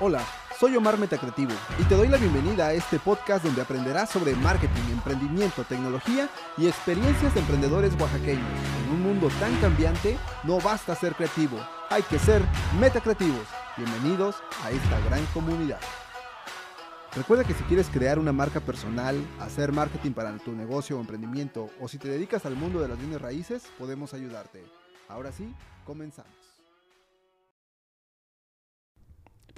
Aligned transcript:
Hola, 0.00 0.24
soy 0.56 0.76
Omar 0.76 0.96
Metacreativo 0.96 1.50
y 1.76 1.82
te 1.82 1.96
doy 1.96 2.06
la 2.06 2.18
bienvenida 2.18 2.68
a 2.68 2.72
este 2.72 3.00
podcast 3.00 3.44
donde 3.44 3.62
aprenderás 3.62 4.08
sobre 4.08 4.36
marketing, 4.36 4.92
emprendimiento, 4.92 5.64
tecnología 5.64 6.30
y 6.56 6.68
experiencias 6.68 7.34
de 7.34 7.40
emprendedores 7.40 8.00
oaxaqueños. 8.00 8.46
En 8.84 8.92
un 8.92 9.02
mundo 9.02 9.28
tan 9.40 9.52
cambiante, 9.56 10.16
no 10.44 10.60
basta 10.60 10.94
ser 10.94 11.16
creativo, 11.16 11.58
hay 11.90 12.04
que 12.04 12.20
ser 12.20 12.42
metacreativos. 12.78 13.44
Bienvenidos 13.76 14.36
a 14.62 14.70
esta 14.70 15.00
gran 15.00 15.26
comunidad. 15.34 15.80
Recuerda 17.16 17.42
que 17.42 17.54
si 17.54 17.64
quieres 17.64 17.88
crear 17.88 18.20
una 18.20 18.32
marca 18.32 18.60
personal, 18.60 19.20
hacer 19.40 19.72
marketing 19.72 20.12
para 20.12 20.38
tu 20.38 20.52
negocio 20.52 20.96
o 20.96 21.00
emprendimiento, 21.00 21.70
o 21.80 21.88
si 21.88 21.98
te 21.98 22.06
dedicas 22.06 22.46
al 22.46 22.54
mundo 22.54 22.80
de 22.80 22.86
las 22.86 22.98
bienes 22.98 23.20
raíces, 23.20 23.64
podemos 23.76 24.14
ayudarte. 24.14 24.64
Ahora 25.08 25.32
sí, 25.32 25.52
comenzamos. 25.84 26.37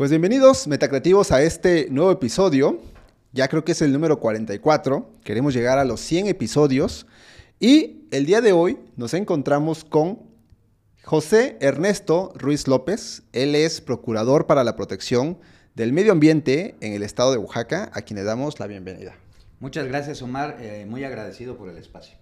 Pues 0.01 0.09
bienvenidos, 0.09 0.67
metacreativos, 0.67 1.31
a 1.31 1.43
este 1.43 1.89
nuevo 1.91 2.11
episodio. 2.11 2.81
Ya 3.33 3.49
creo 3.49 3.67
que 3.67 3.73
es 3.73 3.83
el 3.83 3.93
número 3.93 4.19
44. 4.19 5.07
Queremos 5.23 5.53
llegar 5.53 5.79
a 5.79 5.85
los 5.85 6.01
100 6.01 6.29
episodios. 6.29 7.07
Y 7.59 8.07
el 8.11 8.25
día 8.25 8.41
de 8.41 8.53
hoy 8.53 8.79
nos 8.97 9.13
encontramos 9.13 9.85
con 9.85 10.21
José 11.05 11.59
Ernesto 11.61 12.33
Ruiz 12.35 12.67
López. 12.67 13.25
Él 13.35 13.55
es 13.55 13.83
procurador 13.83 14.47
para 14.47 14.65
la 14.65 14.75
protección 14.75 15.37
del 15.75 15.93
medio 15.93 16.13
ambiente 16.13 16.77
en 16.81 16.95
el 16.95 17.03
estado 17.03 17.33
de 17.33 17.37
Oaxaca, 17.37 17.91
a 17.93 18.01
quien 18.01 18.17
le 18.17 18.25
damos 18.25 18.59
la 18.59 18.67
bienvenida. 18.69 19.13
Muchas 19.59 19.87
gracias, 19.87 20.23
Omar. 20.23 20.57
Eh, 20.61 20.87
muy 20.89 21.05
agradecido 21.05 21.59
por 21.59 21.69
el 21.69 21.77
espacio. 21.77 22.17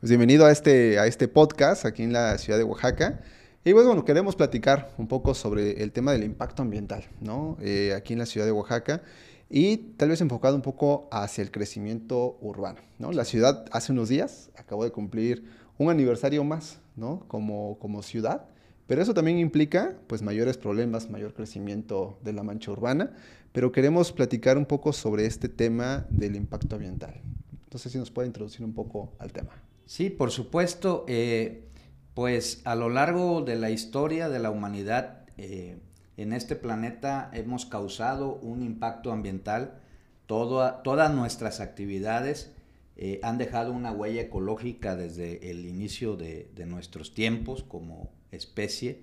Pues 0.00 0.10
bienvenido 0.10 0.44
a 0.44 0.52
este, 0.52 0.98
a 0.98 1.06
este 1.06 1.28
podcast 1.28 1.86
aquí 1.86 2.02
en 2.02 2.12
la 2.12 2.36
ciudad 2.36 2.58
de 2.58 2.64
Oaxaca. 2.64 3.22
Y 3.64 3.72
pues, 3.74 3.86
bueno, 3.86 4.04
queremos 4.04 4.34
platicar 4.34 4.92
un 4.98 5.06
poco 5.06 5.34
sobre 5.34 5.84
el 5.84 5.92
tema 5.92 6.10
del 6.10 6.24
impacto 6.24 6.62
ambiental, 6.62 7.04
¿no? 7.20 7.56
Eh, 7.60 7.94
aquí 7.96 8.12
en 8.12 8.18
la 8.18 8.26
ciudad 8.26 8.44
de 8.44 8.50
Oaxaca 8.50 9.02
y 9.48 9.76
tal 9.76 10.08
vez 10.08 10.20
enfocado 10.20 10.56
un 10.56 10.62
poco 10.62 11.06
hacia 11.12 11.42
el 11.42 11.52
crecimiento 11.52 12.38
urbano, 12.40 12.80
¿no? 12.98 13.12
La 13.12 13.24
ciudad 13.24 13.64
hace 13.70 13.92
unos 13.92 14.08
días 14.08 14.50
acabó 14.56 14.82
de 14.82 14.90
cumplir 14.90 15.44
un 15.78 15.90
aniversario 15.90 16.42
más, 16.42 16.80
¿no? 16.96 17.24
Como, 17.28 17.78
como 17.78 18.02
ciudad, 18.02 18.46
pero 18.88 19.00
eso 19.00 19.14
también 19.14 19.38
implica 19.38 19.96
pues 20.08 20.22
mayores 20.22 20.58
problemas, 20.58 21.08
mayor 21.08 21.32
crecimiento 21.32 22.18
de 22.24 22.32
la 22.32 22.42
mancha 22.42 22.72
urbana, 22.72 23.12
pero 23.52 23.70
queremos 23.70 24.10
platicar 24.10 24.58
un 24.58 24.66
poco 24.66 24.92
sobre 24.92 25.24
este 25.26 25.48
tema 25.48 26.04
del 26.10 26.34
impacto 26.34 26.74
ambiental. 26.74 27.20
Entonces, 27.62 27.92
si 27.92 27.98
nos 27.98 28.10
puede 28.10 28.26
introducir 28.26 28.64
un 28.64 28.72
poco 28.72 29.12
al 29.20 29.32
tema. 29.32 29.52
Sí, 29.86 30.10
por 30.10 30.30
supuesto. 30.32 31.04
Eh, 31.06 31.68
pues 32.14 32.60
a 32.64 32.74
lo 32.74 32.88
largo 32.88 33.42
de 33.42 33.56
la 33.56 33.70
historia 33.70 34.28
de 34.28 34.38
la 34.38 34.50
humanidad 34.50 35.24
eh, 35.38 35.78
en 36.16 36.32
este 36.32 36.56
planeta 36.56 37.30
hemos 37.32 37.66
causado 37.66 38.34
un 38.36 38.62
impacto 38.62 39.12
ambiental. 39.12 39.80
todas 40.26 41.14
nuestras 41.14 41.60
actividades 41.60 42.52
eh, 42.96 43.18
han 43.22 43.38
dejado 43.38 43.72
una 43.72 43.92
huella 43.92 44.20
ecológica 44.20 44.94
desde 44.94 45.50
el 45.50 45.64
inicio 45.64 46.16
de, 46.16 46.50
nuestros 46.66 47.14
tiempos 47.14 47.62
como 47.62 48.12
especie 48.30 49.00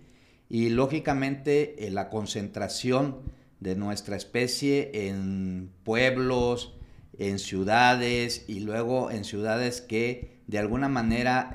y 0.48 0.70
lógicamente 0.70 1.86
eh, 1.86 1.92
la 1.92 2.10
concentración 2.10 3.22
de 3.60 3.76
nuestra 3.76 4.16
especie 4.16 5.08
en 5.10 5.72
pueblos, 5.84 6.76
en 7.18 7.40
ciudades 7.40 8.46
y 8.48 8.62
luego 8.62 9.12
en 9.12 9.26
ciudades 9.26 9.82
que 9.82 10.40
de 10.48 10.60
alguna 10.60 10.88
manera 10.88 11.52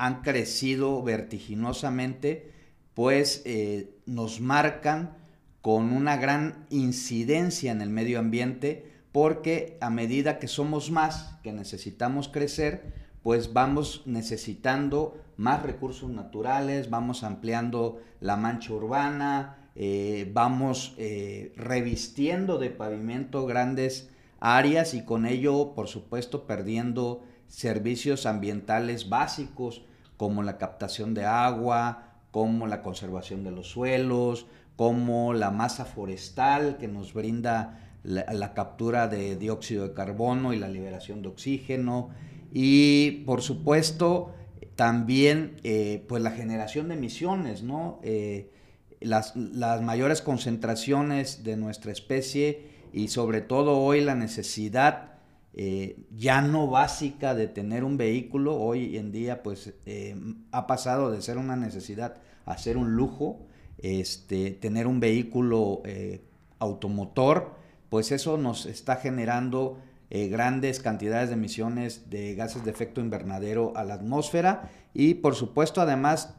han 0.00 0.22
crecido 0.22 1.02
vertiginosamente, 1.02 2.50
pues 2.94 3.42
eh, 3.44 3.98
nos 4.06 4.40
marcan 4.40 5.14
con 5.60 5.92
una 5.92 6.16
gran 6.16 6.64
incidencia 6.70 7.70
en 7.70 7.82
el 7.82 7.90
medio 7.90 8.18
ambiente, 8.18 8.90
porque 9.12 9.76
a 9.82 9.90
medida 9.90 10.38
que 10.38 10.48
somos 10.48 10.90
más, 10.90 11.36
que 11.42 11.52
necesitamos 11.52 12.28
crecer, 12.28 12.94
pues 13.22 13.52
vamos 13.52 14.00
necesitando 14.06 15.20
más 15.36 15.62
recursos 15.62 16.08
naturales, 16.08 16.88
vamos 16.88 17.22
ampliando 17.22 18.00
la 18.20 18.38
mancha 18.38 18.72
urbana, 18.72 19.68
eh, 19.74 20.30
vamos 20.32 20.94
eh, 20.96 21.52
revistiendo 21.56 22.56
de 22.56 22.70
pavimento 22.70 23.44
grandes 23.44 24.08
áreas 24.38 24.94
y 24.94 25.04
con 25.04 25.26
ello, 25.26 25.74
por 25.74 25.88
supuesto, 25.88 26.46
perdiendo 26.46 27.22
servicios 27.48 28.24
ambientales 28.24 29.10
básicos 29.10 29.84
como 30.20 30.42
la 30.42 30.58
captación 30.58 31.14
de 31.14 31.24
agua, 31.24 32.02
como 32.30 32.66
la 32.66 32.82
conservación 32.82 33.42
de 33.42 33.52
los 33.52 33.68
suelos, 33.68 34.44
como 34.76 35.32
la 35.32 35.50
masa 35.50 35.86
forestal 35.86 36.76
que 36.76 36.88
nos 36.88 37.14
brinda 37.14 37.90
la, 38.02 38.52
captura 38.52 39.08
de 39.08 39.36
dióxido 39.36 39.88
de 39.88 39.94
carbono 39.94 40.52
y 40.52 40.58
la 40.58 40.68
liberación 40.68 41.22
de 41.22 41.28
oxígeno 41.28 42.10
y 42.52 43.22
por 43.24 43.40
supuesto 43.40 44.34
también 44.76 45.56
eh, 45.64 46.04
pues 46.06 46.22
la 46.22 46.32
generación 46.32 46.88
de 46.88 46.96
emisiones, 46.96 47.62
¿no? 47.62 47.98
Eh, 48.02 48.52
las, 49.00 49.34
las 49.36 49.80
mayores 49.80 50.20
concentraciones 50.20 51.44
de 51.44 51.56
nuestra 51.56 51.92
especie 51.92 52.66
y 52.92 53.08
sobre 53.08 53.40
todo 53.40 53.78
hoy 53.78 54.02
la 54.02 54.16
necesidad 54.16 55.19
eh, 55.52 56.04
ya 56.16 56.42
no 56.42 56.68
básica 56.68 57.34
de 57.34 57.48
tener 57.48 57.82
un 57.82 57.96
vehículo, 57.96 58.56
hoy 58.56 58.96
en 58.96 59.10
día 59.10 59.42
pues 59.42 59.74
eh, 59.84 60.16
ha 60.52 60.66
pasado 60.66 61.10
de 61.10 61.20
ser 61.22 61.38
una 61.38 61.56
necesidad 61.56 62.16
a 62.46 62.56
ser 62.56 62.76
un 62.76 62.94
lujo, 62.94 63.40
este, 63.78 64.52
tener 64.52 64.86
un 64.86 65.00
vehículo 65.00 65.82
eh, 65.84 66.22
automotor, 66.58 67.54
pues 67.88 68.12
eso 68.12 68.36
nos 68.36 68.66
está 68.66 68.96
generando 68.96 69.78
grandes 70.12 70.80
cantidades 70.80 71.28
de 71.28 71.36
emisiones 71.36 72.10
de 72.10 72.34
gases 72.34 72.64
de 72.64 72.72
efecto 72.72 73.00
invernadero 73.00 73.72
a 73.76 73.84
la 73.84 73.94
atmósfera 73.94 74.68
y 74.92 75.14
por 75.14 75.36
supuesto 75.36 75.80
además 75.80 76.34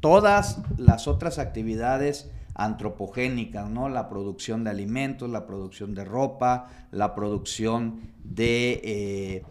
todas 0.00 0.58
las 0.76 1.08
otras 1.08 1.38
actividades 1.38 2.30
antropogénicas, 2.58 3.70
¿no? 3.70 3.88
La 3.88 4.10
producción 4.10 4.64
de 4.64 4.70
alimentos, 4.70 5.30
la 5.30 5.46
producción 5.46 5.94
de 5.94 6.04
ropa, 6.04 6.68
la 6.90 7.14
producción 7.14 8.00
de 8.24 8.80
eh, 8.84 9.42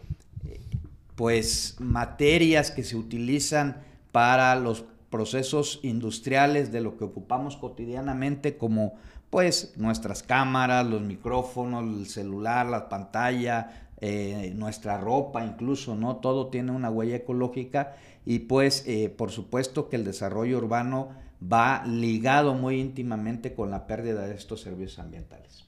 pues 1.16 1.78
materias 1.80 2.70
que 2.70 2.84
se 2.84 2.98
utilizan 2.98 3.82
para 4.12 4.56
los 4.56 4.84
procesos 5.10 5.80
industriales 5.84 6.72
de 6.72 6.82
lo 6.82 6.98
que 6.98 7.06
ocupamos 7.06 7.56
cotidianamente 7.56 8.58
como 8.58 8.96
pues 9.30 9.74
nuestras 9.78 10.22
cámaras, 10.22 10.86
los 10.86 11.02
micrófonos, 11.02 11.84
el 11.84 12.08
celular, 12.08 12.66
la 12.66 12.90
pantalla, 12.90 13.88
eh, 14.02 14.52
nuestra 14.54 14.98
ropa 14.98 15.46
incluso, 15.46 15.96
¿no? 15.96 16.18
Todo 16.18 16.48
tiene 16.48 16.72
una 16.72 16.90
huella 16.90 17.16
ecológica 17.16 17.96
y 18.26 18.40
pues 18.40 18.84
eh, 18.86 19.10
por 19.10 19.32
supuesto 19.32 19.88
que 19.88 19.96
el 19.96 20.04
desarrollo 20.04 20.58
urbano 20.58 21.10
va 21.42 21.86
ligado 21.86 22.54
muy 22.54 22.80
íntimamente 22.80 23.54
con 23.54 23.70
la 23.70 23.86
pérdida 23.86 24.28
de 24.28 24.36
estos 24.36 24.62
servicios 24.62 25.00
ambientales. 25.00 25.66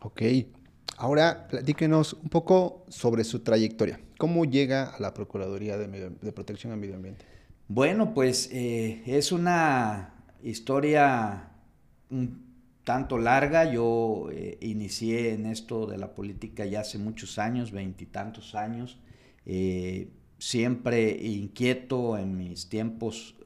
Ok, 0.00 0.22
ahora 0.96 1.46
platíquenos 1.48 2.14
un 2.14 2.28
poco 2.28 2.84
sobre 2.88 3.24
su 3.24 3.40
trayectoria. 3.40 4.00
¿Cómo 4.18 4.44
llega 4.44 4.90
a 4.90 5.00
la 5.00 5.14
Procuraduría 5.14 5.78
de, 5.78 6.32
Protección 6.32 6.72
al 6.72 6.78
Medio 6.78 6.96
Ambiente? 6.96 7.24
Bueno, 7.68 8.14
pues 8.14 8.50
eh, 8.52 9.02
es 9.06 9.32
una 9.32 10.14
historia 10.42 11.50
un 12.10 12.52
tanto 12.84 13.16
larga. 13.16 13.72
Yo 13.72 14.28
eh, 14.32 14.58
inicié 14.60 15.34
en 15.34 15.46
esto 15.46 15.86
de 15.86 15.98
la 15.98 16.14
política 16.14 16.66
ya 16.66 16.80
hace 16.80 16.98
muchos 16.98 17.38
años, 17.38 17.70
veintitantos 17.70 18.56
años, 18.56 18.98
eh, 19.46 20.08
siempre 20.38 21.10
inquieto 21.10 22.18
en 22.18 22.36
mis 22.36 22.68
tiempos 22.68 23.36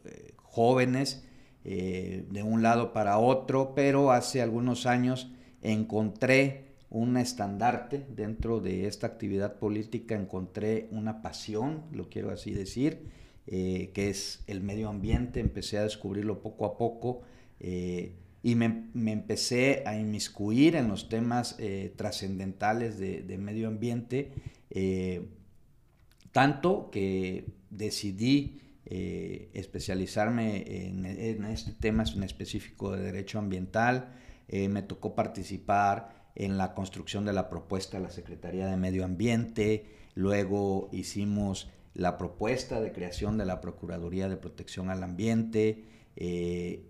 jóvenes 0.42 1.26
eh, 1.68 2.24
de 2.30 2.44
un 2.44 2.62
lado 2.62 2.92
para 2.92 3.18
otro, 3.18 3.72
pero 3.74 4.12
hace 4.12 4.40
algunos 4.40 4.86
años 4.86 5.32
encontré 5.62 6.66
un 6.90 7.16
estandarte 7.16 8.06
dentro 8.08 8.60
de 8.60 8.86
esta 8.86 9.08
actividad 9.08 9.58
política, 9.58 10.14
encontré 10.14 10.86
una 10.92 11.22
pasión, 11.22 11.82
lo 11.90 12.08
quiero 12.08 12.30
así 12.30 12.52
decir, 12.52 13.08
eh, 13.48 13.90
que 13.94 14.10
es 14.10 14.44
el 14.46 14.60
medio 14.60 14.88
ambiente, 14.88 15.40
empecé 15.40 15.78
a 15.78 15.82
descubrirlo 15.82 16.40
poco 16.40 16.66
a 16.66 16.78
poco 16.78 17.22
eh, 17.58 18.14
y 18.44 18.54
me, 18.54 18.84
empecé 19.10 19.82
a 19.86 19.98
inmiscuir 19.98 20.76
en 20.76 20.86
los 20.86 21.08
temas 21.08 21.56
trascendentales 21.96 22.96
de, 22.96 23.22
de, 23.22 23.38
medio 23.38 23.66
ambiente, 23.66 24.30
tanto 26.30 26.90
que 26.92 27.46
decidí 27.70 28.60
eh, 28.88 29.50
especializarme 29.52 30.86
en, 30.86 31.44
este 31.46 31.72
tema 31.72 32.04
en 32.14 32.22
específico 32.22 32.92
de 32.92 33.02
derecho 33.02 33.40
ambiental. 33.40 34.14
Eh, 34.46 34.68
me 34.68 34.82
tocó 34.82 35.16
participar 35.16 36.30
en 36.36 36.56
la 36.56 36.72
construcción 36.72 37.24
de 37.24 37.32
la 37.32 37.50
propuesta 37.50 37.96
de 37.96 38.04
la 38.04 38.10
Secretaría 38.10 38.68
de 38.68 38.76
Medio 38.76 39.04
Ambiente. 39.04 39.86
Luego 40.14 40.88
hicimos 40.92 41.68
la 41.94 42.16
propuesta 42.16 42.80
de 42.80 42.92
creación 42.92 43.38
de 43.38 43.46
la 43.46 43.60
Procuraduría 43.60 44.28
de 44.28 44.36
Protección 44.36 44.88
al 44.88 45.02
Ambiente. 45.02 45.84
Eh, 46.14 46.86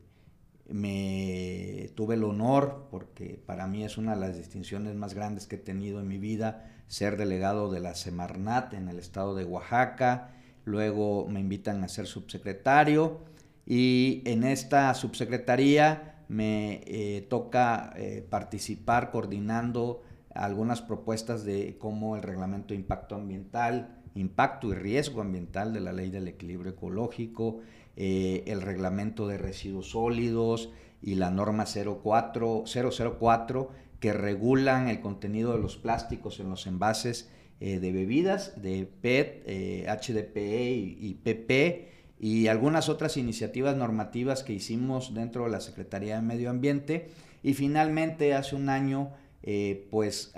me 0.68 1.92
tuve 1.94 2.16
el 2.16 2.24
honor, 2.24 2.88
porque 2.90 3.40
para 3.46 3.66
mí 3.66 3.84
es 3.84 3.96
una 3.96 4.14
de 4.14 4.20
las 4.20 4.36
distinciones 4.36 4.94
más 4.96 5.14
grandes 5.14 5.46
que 5.46 5.56
he 5.56 5.60
tenido 5.60 6.00
en 6.00 6.08
mi 6.08 6.18
vida, 6.18 6.72
ser 6.88 7.16
delegado 7.16 7.70
de 7.70 7.80
la 7.80 7.94
Semarnat 7.94 8.74
en 8.74 8.88
el 8.88 8.98
estado 8.98 9.34
de 9.34 9.44
Oaxaca. 9.44 10.35
Luego 10.66 11.28
me 11.28 11.38
invitan 11.38 11.84
a 11.84 11.88
ser 11.88 12.08
subsecretario 12.08 13.20
y 13.64 14.22
en 14.26 14.42
esta 14.42 14.92
subsecretaría 14.94 16.24
me 16.28 16.82
eh, 16.86 17.24
toca 17.30 17.92
eh, 17.94 18.26
participar 18.28 19.12
coordinando 19.12 20.02
algunas 20.34 20.82
propuestas 20.82 21.44
de 21.44 21.78
cómo 21.78 22.16
el 22.16 22.22
reglamento 22.22 22.74
de 22.74 22.80
impacto 22.80 23.14
ambiental, 23.14 24.02
impacto 24.16 24.72
y 24.72 24.74
riesgo 24.74 25.20
ambiental 25.20 25.72
de 25.72 25.80
la 25.80 25.92
ley 25.92 26.10
del 26.10 26.26
equilibrio 26.26 26.72
ecológico, 26.72 27.60
eh, 27.94 28.42
el 28.48 28.60
reglamento 28.60 29.28
de 29.28 29.38
residuos 29.38 29.90
sólidos 29.90 30.70
y 31.00 31.14
la 31.14 31.30
norma 31.30 31.64
04, 31.64 32.64
004 32.66 33.70
que 34.00 34.12
regulan 34.12 34.88
el 34.88 35.00
contenido 35.00 35.52
de 35.52 35.62
los 35.62 35.76
plásticos 35.76 36.40
en 36.40 36.50
los 36.50 36.66
envases 36.66 37.30
de 37.58 37.92
bebidas 37.92 38.60
de 38.60 38.86
PET, 39.00 39.46
HDPE 39.88 40.72
y 40.74 41.14
PP 41.22 41.88
y 42.18 42.48
algunas 42.48 42.88
otras 42.88 43.16
iniciativas 43.16 43.76
normativas 43.76 44.42
que 44.42 44.52
hicimos 44.52 45.14
dentro 45.14 45.44
de 45.44 45.50
la 45.50 45.60
Secretaría 45.60 46.16
de 46.16 46.22
Medio 46.22 46.50
Ambiente. 46.50 47.08
Y 47.42 47.54
finalmente 47.54 48.34
hace 48.34 48.56
un 48.56 48.68
año 48.68 49.10
eh, 49.42 49.86
pues 49.90 50.32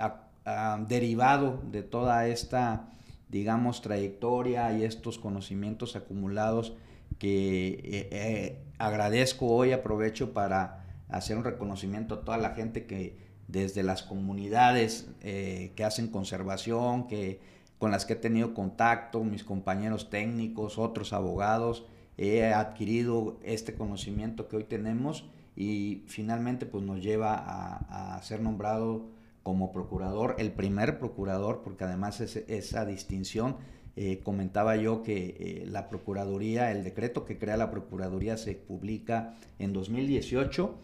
derivado 0.87 1.61
de 1.71 1.83
toda 1.83 2.27
esta 2.27 2.89
digamos 3.29 3.81
trayectoria 3.81 4.75
y 4.77 4.83
estos 4.83 5.19
conocimientos 5.19 5.95
acumulados 5.95 6.73
que 7.19 7.67
eh, 7.83 8.09
eh, 8.11 8.59
agradezco 8.77 9.47
hoy 9.47 9.71
aprovecho 9.71 10.33
para 10.33 10.85
hacer 11.09 11.37
un 11.37 11.43
reconocimiento 11.43 12.15
a 12.15 12.25
toda 12.25 12.37
la 12.37 12.51
gente 12.51 12.85
que 12.85 13.28
desde 13.49 13.83
las 13.83 14.03
comunidades 14.03 15.09
que 15.21 15.83
hacen 15.83 16.07
conservación 16.07 17.07
que 17.07 17.39
con 17.79 17.91
las 17.91 18.05
que 18.05 18.13
he 18.13 18.17
tenido 18.17 18.53
contacto, 18.53 19.23
mis 19.23 19.43
compañeros 19.43 20.09
técnicos, 20.09 20.77
otros 20.77 21.13
abogados, 21.13 21.85
he 22.17 22.53
adquirido 22.53 23.39
este 23.41 23.73
conocimiento 23.73 24.49
que 24.49 24.57
hoy 24.57 24.65
tenemos 24.65 25.25
y 25.55 26.03
finalmente 26.07 26.65
pues 26.65 26.83
nos 26.83 27.01
lleva 27.01 27.35
a, 27.35 28.21
ser 28.21 28.41
nombrado 28.41 29.07
como 29.43 29.71
procurador, 29.71 30.35
el 30.37 30.51
primer 30.51 30.99
procurador, 30.99 31.61
porque 31.63 31.85
además 31.85 32.19
es, 32.19 32.35
esa 32.35 32.85
distinción, 32.85 33.55
eh, 33.95 34.19
comentaba 34.23 34.75
yo 34.75 35.01
que 35.01 35.35
eh, 35.39 35.65
la 35.67 35.89
Procuraduría, 35.89 36.71
el 36.71 36.83
decreto 36.83 37.25
que 37.25 37.37
crea 37.37 37.57
la 37.57 37.71
Procuraduría 37.71 38.37
se 38.37 38.53
publica 38.53 39.35
en 39.57 39.73
2018, 39.73 40.77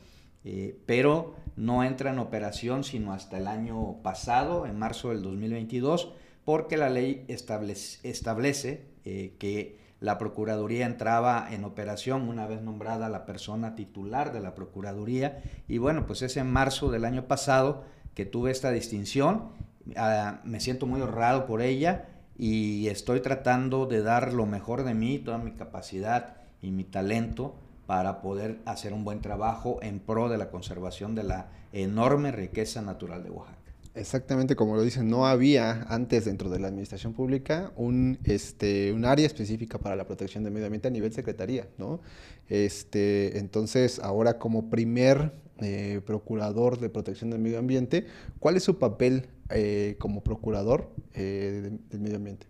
eh, 0.46 0.80
pero 0.86 1.36
no 1.58 1.84
entra 1.84 2.12
en 2.12 2.20
operación 2.20 2.84
sino 2.86 3.12
hasta 3.12 3.38
el 3.38 3.48
año 3.48 3.98
pasado, 4.02 4.66
en 4.66 4.80
marzo 4.80 5.10
del 5.10 5.22
2022 5.22 6.14
porque 6.46 6.78
la 6.78 6.90
ley 6.90 7.26
establece, 7.28 8.86
eh, 9.04 9.36
que 9.40 9.80
la 10.00 10.20
Procuraduría 10.20 10.86
entraba 10.86 11.48
en 11.52 11.66
operación 11.66 12.30
una 12.30 12.46
vez 12.46 12.62
nombrada 12.62 13.10
la 13.10 13.26
persona 13.26 13.76
titular 13.76 14.32
de 14.32 14.40
la 14.40 14.54
Procuraduría. 14.54 15.42
Y 15.68 15.80
bueno, 15.80 16.06
pues 16.06 16.22
es 16.22 16.38
en 16.38 16.52
marzo 16.52 16.92
del 16.92 17.06
año 17.06 17.28
pasado 17.28 17.84
que 18.14 18.26
tuve 18.26 18.52
esta 18.52 18.70
distinción. 18.70 19.50
Ah, 19.98 20.42
me 20.44 20.60
siento 20.60 20.86
muy 20.86 21.02
honrado 21.02 21.48
por 21.48 21.64
ella 21.64 22.10
y 22.38 22.88
estoy 22.88 23.22
tratando 23.22 23.88
de 23.88 24.04
dar 24.04 24.32
lo 24.32 24.46
mejor 24.46 24.84
de 24.84 24.94
mí, 24.94 25.18
toda 25.18 25.40
mi 25.40 25.54
capacidad 25.54 26.38
y 26.62 26.70
mi 26.70 26.84
talento 26.84 27.56
para 27.86 28.22
poder 28.22 28.60
hacer 28.66 28.94
un 28.94 29.04
buen 29.04 29.22
trabajo 29.22 29.80
en 29.82 30.00
pro 30.00 30.30
de 30.30 30.38
la 30.38 30.50
conservación 30.50 31.16
de 31.16 31.24
la 31.24 31.52
enorme 31.72 32.32
riqueza 32.32 32.82
natural 32.82 33.24
de 33.24 33.30
Oaxaca. 33.30 33.66
Exactamente 33.96 34.58
como 34.58 34.76
lo 34.76 34.82
dicen, 34.82 35.08
no 35.08 35.26
había 35.26 35.84
antes 35.84 36.26
dentro 36.26 36.50
de 36.50 36.60
la 36.60 36.68
administración 36.68 37.14
pública 37.14 37.72
un, 37.78 38.20
este, 38.26 38.92
un 38.92 39.06
área 39.06 39.26
específica 39.26 39.78
para 39.78 39.96
la 39.96 40.06
protección 40.06 40.44
del 40.44 40.52
medio 40.52 40.66
ambiente 40.66 40.90
a 40.90 40.92
nivel 40.92 41.14
secretaría, 41.14 41.70
¿no? 41.78 42.02
Este, 42.50 43.38
entonces, 43.40 44.00
ahora 44.00 44.38
como 44.38 44.70
primer 44.70 45.32
eh, 45.60 46.02
procurador 46.06 46.78
de 46.78 46.90
protección 46.90 47.30
del 47.30 47.40
medio 47.40 47.58
ambiente, 47.58 48.06
¿cuál 48.40 48.58
es 48.58 48.64
su 48.64 48.78
papel 48.80 49.30
eh, 49.50 49.96
como 49.98 50.22
procurador 50.22 50.92
eh, 51.14 51.72
del 51.90 52.00
medio 52.02 52.18
ambiente? 52.18 52.48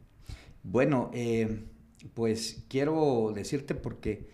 Bueno, 0.63 1.11
pues 2.15 2.63
quiero 2.67 3.31
decirte 3.35 3.75
porque 3.75 4.27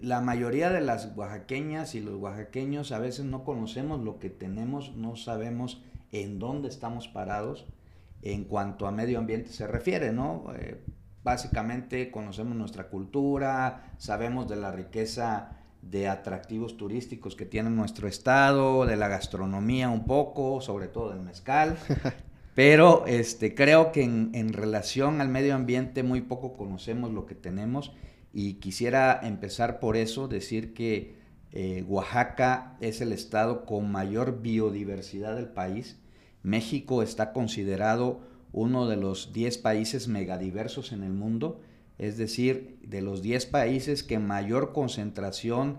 la 0.00 0.20
mayoría 0.20 0.70
de 0.70 0.80
las 0.80 1.12
oaxaqueñas 1.16 1.94
y 1.94 2.00
los 2.00 2.14
oaxaqueños 2.14 2.92
a 2.92 2.98
veces 2.98 3.24
no 3.24 3.44
conocemos 3.44 4.00
lo 4.00 4.18
que 4.18 4.30
tenemos, 4.30 4.96
no 4.96 5.16
sabemos 5.16 5.82
en 6.12 6.38
dónde 6.38 6.68
estamos 6.68 7.08
parados 7.08 7.66
en 8.22 8.44
cuanto 8.44 8.86
a 8.86 8.90
medio 8.90 9.18
ambiente 9.18 9.50
se 9.50 9.66
refiere, 9.66 10.12
¿no? 10.12 10.44
Eh, 10.56 10.82
básicamente 11.22 12.10
conocemos 12.10 12.56
nuestra 12.56 12.88
cultura, 12.88 13.94
sabemos 13.98 14.48
de 14.48 14.56
la 14.56 14.72
riqueza 14.72 15.56
de 15.82 16.08
atractivos 16.08 16.76
turísticos 16.76 17.34
que 17.36 17.46
tiene 17.46 17.70
nuestro 17.70 18.08
estado, 18.08 18.84
de 18.86 18.96
la 18.96 19.08
gastronomía 19.08 19.88
un 19.88 20.04
poco, 20.04 20.60
sobre 20.60 20.88
todo 20.88 21.10
del 21.10 21.20
mezcal, 21.20 21.78
pero 22.54 23.06
este, 23.06 23.54
creo 23.54 23.92
que 23.92 24.02
en, 24.02 24.52
relación 24.52 25.20
al 25.20 25.28
medio 25.28 25.54
ambiente 25.54 26.02
muy 26.02 26.20
poco 26.20 26.52
conocemos 26.52 27.12
lo 27.12 27.26
que 27.26 27.34
tenemos 27.34 27.92
y 28.32 28.54
quisiera 28.54 29.20
empezar 29.22 29.80
por 29.80 29.96
eso, 29.96 30.28
decir 30.28 30.72
que 30.72 31.14
eh, 31.52 31.84
Oaxaca 31.88 32.76
es 32.80 33.00
el 33.00 33.12
estado 33.12 33.64
con 33.64 33.90
mayor 33.90 34.40
biodiversidad 34.40 35.34
del 35.34 35.48
país. 35.48 35.98
México 36.42 37.02
está 37.02 37.32
considerado 37.32 38.20
uno 38.52 38.86
de 38.86 38.96
los 38.96 39.32
10 39.32 39.58
países 39.58 40.08
megadiversos 40.08 40.92
en 40.92 41.02
el 41.02 41.12
mundo, 41.12 41.60
es 41.98 42.16
decir, 42.16 42.78
de 42.82 43.02
los 43.02 43.20
10 43.22 43.46
países 43.46 44.02
que 44.02 44.18
mayor 44.18 44.72
concentración 44.72 45.78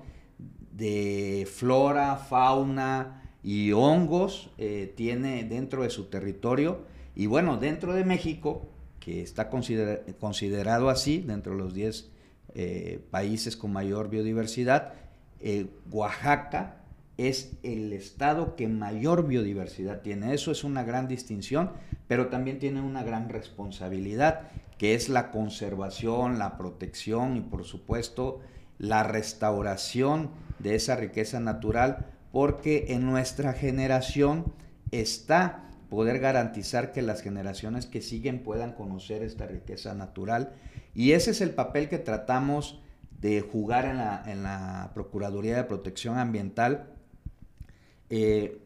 de 0.72 1.48
flora, 1.52 2.18
fauna 2.18 3.32
y 3.44 3.72
hongos 3.72 4.52
eh, 4.58 4.94
tiene 4.96 5.44
dentro 5.46 5.84
de 5.84 5.90
su 5.90 6.06
territorio. 6.06 6.82
Y 7.16 7.26
bueno, 7.26 7.58
dentro 7.58 7.94
de 7.94 8.06
México, 8.06 8.70
que 9.00 9.22
está 9.22 9.50
considerado 9.50 10.90
así, 10.90 11.20
dentro 11.20 11.54
de 11.54 11.60
los 11.60 11.74
10 11.74 12.12
eh, 12.56 13.00
países 13.12 13.56
con 13.56 13.72
mayor 13.72 14.10
biodiversidad, 14.10 14.94
eh, 15.40 15.68
Oaxaca 15.92 16.78
es 17.18 17.54
el 17.64 17.94
estado 17.94 18.56
que 18.56 18.68
mayor 18.68 19.28
biodiversidad 19.28 20.02
tiene. 20.02 20.34
Eso 20.34 20.52
es 20.52 20.64
una 20.64 20.84
gran 20.84 21.08
distinción, 21.08 21.72
pero 22.08 22.28
también 22.28 22.60
tiene 22.60 22.82
una 22.82 23.04
gran 23.04 23.30
responsabilidad, 23.30 24.50
que 24.78 24.96
es 24.96 25.10
la 25.10 25.32
conservación, 25.32 26.40
la 26.40 26.58
protección 26.58 27.38
y 27.38 27.42
por 27.42 27.64
supuesto 27.64 28.42
la 28.80 29.04
restauración 29.04 30.32
de 30.60 30.76
esa 30.76 30.96
riqueza 30.96 31.40
natural, 31.40 32.08
porque 32.32 32.88
en 32.90 33.06
nuestra 33.06 33.54
generación 33.54 34.54
está 34.92 35.70
poder 35.92 36.20
garantizar 36.20 36.94
que 36.94 37.02
las 37.02 37.22
generaciones 37.22 37.86
que 37.86 38.02
siguen 38.02 38.44
puedan 38.44 38.72
conocer 38.72 39.24
esta 39.24 39.46
riqueza 39.46 39.94
natural. 39.94 40.54
Y 40.94 41.14
ese 41.14 41.32
es 41.32 41.42
el 41.42 41.52
papel 41.52 41.90
que 41.90 41.98
tratamos 41.98 42.82
de 43.20 43.42
jugar 43.42 43.86
en 43.86 43.98
la, 43.98 44.24
en 44.26 44.44
la 44.44 44.92
Procuraduría 44.94 45.56
de 45.56 45.64
Protección 45.64 46.18
Ambiental. 46.18 46.90
Eh, 48.10 48.60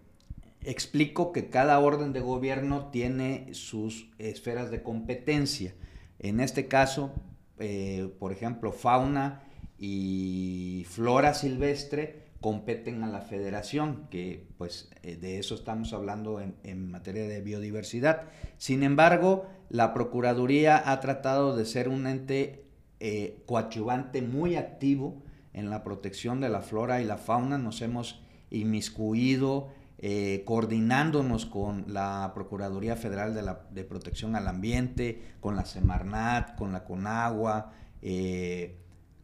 explico 0.64 1.32
que 1.32 1.50
cada 1.50 1.80
orden 1.80 2.14
de 2.14 2.22
gobierno 2.22 2.88
tiene 2.88 3.54
sus 3.54 4.10
esferas 4.18 4.72
de 4.72 4.82
competencia. 4.82 5.74
En 6.20 6.40
este 6.40 6.68
caso, 6.68 7.12
eh, 7.60 8.10
por 8.20 8.32
ejemplo, 8.32 8.72
fauna 8.72 9.44
y 9.78 10.86
flora 10.90 11.34
silvestre 11.34 12.25
competen 12.46 13.04
a 13.04 13.08
la 13.08 13.22
federación, 13.22 14.06
que 14.12 14.46
pues 14.60 14.92
eh, 15.02 15.16
de 15.16 15.40
eso 15.40 15.56
estamos 15.56 15.94
hablando 15.94 16.40
en, 16.40 16.92
materia 16.92 17.28
de 17.28 17.42
biodiversidad. 17.42 18.30
Sin 18.60 18.84
embargo, 18.84 19.48
la 19.70 19.96
Procuraduría 19.96 20.92
ha 20.92 21.00
tratado 21.00 21.56
de 21.56 21.66
ser 21.66 21.90
un 21.90 22.06
ente 22.06 22.68
eh, 23.00 23.42
coadyuvante 23.48 24.22
muy 24.22 24.58
activo 24.58 25.24
en 25.54 25.72
la 25.72 25.84
protección 25.84 26.40
de 26.40 26.50
la 26.50 26.62
flora 26.62 27.02
y 27.02 27.06
la 27.06 27.18
fauna. 27.18 27.58
Nos 27.58 27.82
hemos 27.82 28.22
inmiscuido 28.52 29.70
eh, 29.98 30.44
coordinándonos 30.46 31.48
con 31.48 31.86
la 31.88 32.32
Procuraduría 32.36 32.96
Federal 32.96 33.34
de, 33.74 33.84
Protección 33.86 34.36
al 34.36 34.48
Ambiente, 34.48 35.34
con 35.40 35.56
la 35.56 35.66
Semarnat, 35.66 36.56
con 36.56 36.74
la 36.74 36.84
CONAGUA, 36.84 37.72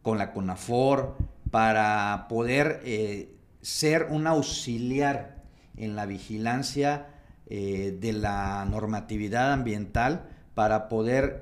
con 0.02 0.18
la 0.18 0.32
CONAFOR, 0.32 1.16
para 1.52 2.26
poder 2.28 2.80
eh, 2.84 3.36
ser 3.60 4.08
un 4.10 4.26
auxiliar 4.26 5.44
en 5.76 5.94
la 5.94 6.06
vigilancia 6.06 7.06
de 7.48 8.14
la 8.14 8.64
normatividad 8.64 9.52
ambiental, 9.52 10.24
para 10.54 10.88
poder 10.88 11.40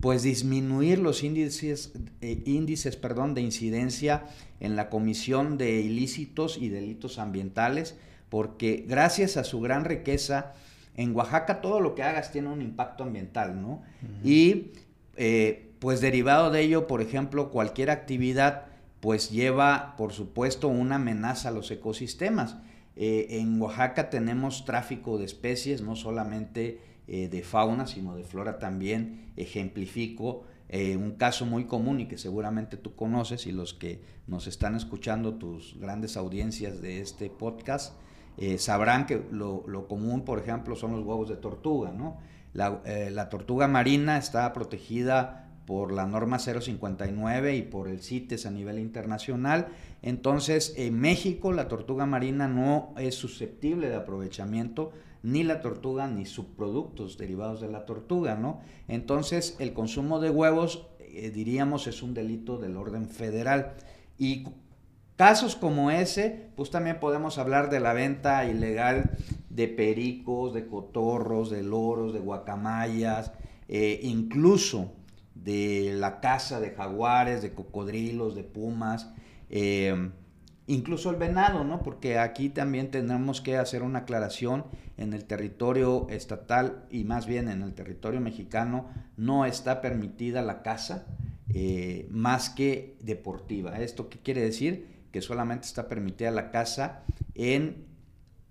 pues 0.00 0.22
disminuir 0.22 0.98
los 0.98 1.22
índices, 1.22 1.92
eh, 2.22 2.42
índices 2.46 2.96
perdón, 2.96 3.34
de 3.34 3.42
incidencia 3.42 4.24
en 4.58 4.74
la 4.74 4.88
comisión 4.88 5.58
de 5.58 5.80
ilícitos 5.80 6.58
y 6.58 6.70
delitos 6.70 7.18
ambientales, 7.18 7.96
porque 8.30 8.84
gracias 8.88 9.36
a 9.36 9.44
su 9.44 9.60
gran 9.60 9.84
riqueza, 9.84 10.54
en 10.96 11.14
Oaxaca 11.14 11.60
todo 11.60 11.80
lo 11.80 11.94
que 11.94 12.02
hagas 12.02 12.32
tiene 12.32 12.48
un 12.48 12.62
impacto 12.62 13.04
ambiental, 13.04 13.60
¿no? 13.60 13.82
Y 14.24 14.72
eh, 15.16 15.70
pues 15.78 16.00
derivado 16.00 16.50
de 16.50 16.62
ello, 16.62 16.86
por 16.86 17.02
ejemplo, 17.02 17.50
cualquier 17.50 17.90
actividad 17.90 18.66
pues 19.00 19.30
lleva, 19.30 19.94
por 19.96 20.12
supuesto, 20.12 20.68
una 20.68 20.96
amenaza 20.96 21.48
a 21.48 21.52
los 21.52 21.70
ecosistemas. 21.70 22.56
Eh, 22.96 23.40
en 23.40 23.60
Oaxaca 23.60 24.10
tenemos 24.10 24.66
tráfico 24.66 25.16
de 25.16 25.24
especies, 25.24 25.80
no 25.80 25.96
solamente 25.96 26.80
eh, 27.08 27.28
de 27.28 27.42
fauna, 27.42 27.86
sino 27.86 28.14
de 28.14 28.24
flora 28.24 28.58
también. 28.58 29.32
Ejemplifico 29.36 30.44
eh, 30.68 30.96
un 30.96 31.12
caso 31.12 31.46
muy 31.46 31.64
común 31.64 32.00
y 32.00 32.06
que 32.06 32.18
seguramente 32.18 32.76
tú 32.76 32.94
conoces 32.94 33.46
y 33.46 33.52
los 33.52 33.72
que 33.74 34.02
nos 34.26 34.46
están 34.46 34.76
escuchando, 34.76 35.34
tus 35.34 35.76
grandes 35.80 36.16
audiencias 36.16 36.80
de 36.80 37.00
este 37.00 37.30
podcast, 37.30 37.94
sabrán 38.56 39.04
que 39.04 39.22
lo, 39.30 39.64
lo, 39.66 39.86
común, 39.86 40.24
por 40.24 40.38
ejemplo, 40.38 40.74
son 40.74 40.92
los 40.92 41.04
huevos 41.04 41.28
de 41.28 41.36
tortuga. 41.36 41.90
¿no? 41.90 42.16
La, 42.54 42.80
la 43.10 43.28
tortuga 43.28 43.68
marina 43.68 44.16
está 44.16 44.50
protegida 44.54 45.49
por 45.66 45.92
la 45.92 46.06
norma 46.06 46.38
059 46.38 47.56
y 47.56 47.62
por 47.62 47.88
el 47.88 48.00
CITES 48.00 48.46
a 48.46 48.50
nivel 48.50 48.78
internacional. 48.78 49.68
Entonces, 50.02 50.74
en 50.76 50.98
México 50.98 51.52
la 51.52 51.68
tortuga 51.68 52.06
marina 52.06 52.48
no 52.48 52.94
es 52.98 53.14
susceptible 53.14 53.88
de 53.88 53.96
aprovechamiento, 53.96 54.92
ni 55.22 55.42
la 55.44 55.60
tortuga 55.60 56.08
ni 56.08 56.24
subproductos 56.26 57.18
derivados 57.18 57.60
de 57.60 57.68
la 57.68 57.84
tortuga, 57.84 58.36
¿no? 58.36 58.60
Entonces, 58.88 59.56
el 59.58 59.72
consumo 59.72 60.18
de 60.18 60.30
huevos, 60.30 60.86
eh, 60.98 61.30
diríamos, 61.30 61.86
es 61.86 62.02
un 62.02 62.14
delito 62.14 62.56
del 62.56 62.76
orden 62.76 63.08
federal. 63.08 63.74
Y 64.18 64.46
casos 65.16 65.56
como 65.56 65.90
ese, 65.90 66.48
pues 66.56 66.70
también 66.70 66.98
podemos 66.98 67.36
hablar 67.36 67.68
de 67.68 67.80
la 67.80 67.92
venta 67.92 68.46
ilegal 68.46 69.10
de 69.50 69.68
pericos, 69.68 70.54
de 70.54 70.66
cotorros, 70.66 71.50
de 71.50 71.62
loros, 71.62 72.14
de 72.14 72.20
guacamayas, 72.20 73.32
eh, 73.68 74.00
incluso 74.02 74.92
de 75.44 75.94
la 75.96 76.20
caza 76.20 76.60
de 76.60 76.70
jaguares, 76.70 77.42
de 77.42 77.52
cocodrilos, 77.52 78.34
de 78.34 78.44
pumas, 78.44 79.10
eh, 79.48 80.10
incluso 80.66 81.10
el 81.10 81.16
venado, 81.16 81.64
¿no? 81.64 81.82
Porque 81.82 82.18
aquí 82.18 82.48
también 82.48 82.90
tenemos 82.90 83.40
que 83.40 83.56
hacer 83.56 83.82
una 83.82 84.00
aclaración 84.00 84.66
en 84.96 85.12
el 85.14 85.24
territorio 85.24 86.06
estatal 86.10 86.84
y 86.90 87.04
más 87.04 87.26
bien 87.26 87.48
en 87.48 87.62
el 87.62 87.74
territorio 87.74 88.20
mexicano 88.20 88.88
no 89.16 89.46
está 89.46 89.80
permitida 89.80 90.42
la 90.42 90.62
caza 90.62 91.06
eh, 91.48 92.06
más 92.10 92.50
que 92.50 92.96
deportiva. 93.00 93.80
¿Esto 93.80 94.08
qué 94.08 94.18
quiere 94.18 94.42
decir? 94.42 94.86
Que 95.10 95.22
solamente 95.22 95.66
está 95.66 95.88
permitida 95.88 96.30
la 96.30 96.52
caza 96.52 97.02
en 97.34 97.89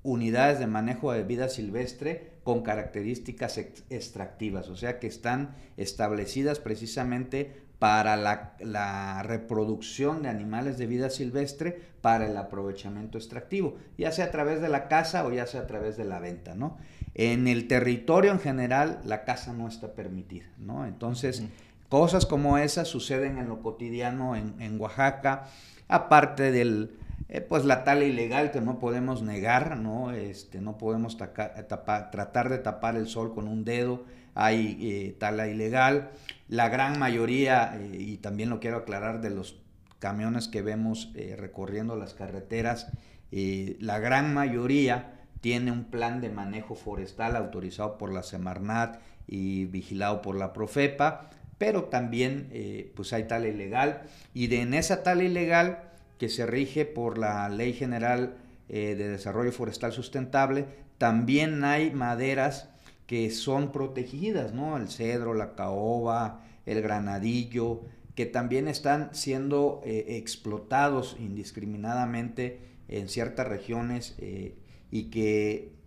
unidades 0.04 0.60
de 0.60 0.68
manejo 0.68 1.12
de 1.12 1.24
vida 1.24 1.50
silvestre 1.50 2.32
con 2.44 2.64
características 2.64 3.58
extractivas, 3.58 4.70
o 4.70 4.76
sea 4.76 5.00
que 5.00 5.08
están 5.08 5.56
establecidas 5.78 6.60
precisamente 6.60 7.68
para 7.80 8.18
la, 8.18 9.24
reproducción 9.24 10.22
de 10.22 10.30
animales 10.30 10.78
de 10.78 10.86
vida 10.86 11.10
silvestre 11.10 11.80
para 12.02 12.28
el 12.28 12.36
aprovechamiento 12.38 13.18
extractivo, 13.18 13.78
ya 13.98 14.12
sea 14.12 14.26
a 14.26 14.32
través 14.32 14.62
de 14.62 14.70
la 14.70 14.88
caza 14.88 15.26
o 15.26 15.32
ya 15.32 15.48
sea 15.48 15.62
a 15.62 15.68
través 15.68 15.96
de 15.96 16.06
la 16.06 16.20
venta, 16.20 16.56
¿no? 16.56 16.78
En 17.16 17.48
el 17.48 17.68
territorio 17.68 18.32
en 18.32 18.40
general 18.40 19.00
la 19.06 19.24
caza 19.24 19.54
no 19.54 19.68
está 19.68 19.94
permitida, 19.94 20.46
¿no? 20.58 20.86
Entonces, 20.86 21.44
cosas 21.88 22.26
como 22.26 22.58
esas 22.58 22.88
suceden 22.88 23.38
en 23.38 23.48
lo 23.48 23.62
cotidiano 23.62 24.36
en 24.36 24.80
Oaxaca, 24.80 25.46
aparte 25.88 26.52
del, 26.52 26.98
eh, 27.32 27.42
pues 27.42 27.64
la 27.64 27.84
tala 27.84 28.06
ilegal 28.06 28.50
que 28.50 28.60
no 28.60 28.80
podemos 28.80 29.22
negar, 29.22 29.78
¿no? 29.78 30.12
Este, 30.12 30.62
no 30.62 30.80
podemos 30.80 31.16
tratar 31.16 32.50
de 32.50 32.58
tapar 32.58 32.96
el 32.96 33.08
sol 33.08 33.36
con 33.36 33.48
un 33.48 33.64
dedo, 33.64 34.04
hay 34.34 34.78
eh, 34.82 35.16
tala 35.20 35.48
ilegal. 35.48 36.10
La 36.48 36.70
gran 36.70 36.98
mayoría, 36.98 37.78
eh, 37.80 37.98
y 38.00 38.18
también 38.18 38.50
lo 38.50 38.60
quiero 38.60 38.78
aclarar, 38.78 39.22
de 39.22 39.30
los 39.30 39.62
camiones 40.00 40.48
que 40.48 40.64
vemos 40.64 41.12
recorriendo 41.38 41.98
las 41.98 42.14
carreteras, 42.14 42.88
la 43.32 44.00
gran 44.00 44.34
mayoría 44.34 45.20
tiene 45.42 45.74
un 45.74 45.84
plan 45.84 46.22
de 46.22 46.30
manejo 46.30 46.74
forestal 46.74 47.36
autorizado 47.36 47.98
por 47.98 48.10
la 48.14 48.24
Semarnat 48.24 49.02
y 49.28 49.66
vigilado 49.66 50.22
por 50.22 50.38
la 50.38 50.54
Profepa, 50.54 51.30
pero 51.58 51.84
también 51.84 52.50
pues 52.96 53.12
hay 53.12 53.26
tala 53.26 53.50
ilegal 53.50 54.04
y 54.34 54.48
de 54.48 54.62
en 54.62 54.74
esa 54.74 55.04
tala 55.04 55.24
ilegal 55.24 55.90
que 56.20 56.30
se 56.30 56.46
rige 56.46 56.86
por 56.86 57.18
la 57.18 57.50
Ley 57.50 57.74
General 57.74 58.36
eh, 58.68 58.94
de 58.96 59.10
Desarrollo 59.10 59.52
Forestal 59.52 59.94
Sustentable, 59.94 60.66
también 61.00 61.64
hay 61.64 61.92
maderas 61.92 62.70
que 63.08 63.32
son 63.32 63.72
protegidas, 63.72 64.54
¿no? 64.54 64.78
El 64.78 64.90
cedro, 64.90 65.34
la 65.34 65.56
caoba, 65.56 66.44
el 66.66 66.82
granadillo, 66.82 67.82
que 68.14 68.26
también 68.26 68.68
están 68.68 69.16
siendo 69.16 69.82
eh, 69.86 70.18
explotados 70.18 71.16
indiscriminadamente 71.20 72.60
en 72.90 73.08
ciertas 73.08 73.48
regiones 73.48 74.16
eh, 74.20 74.56
y 74.92 75.06
que 75.06 75.80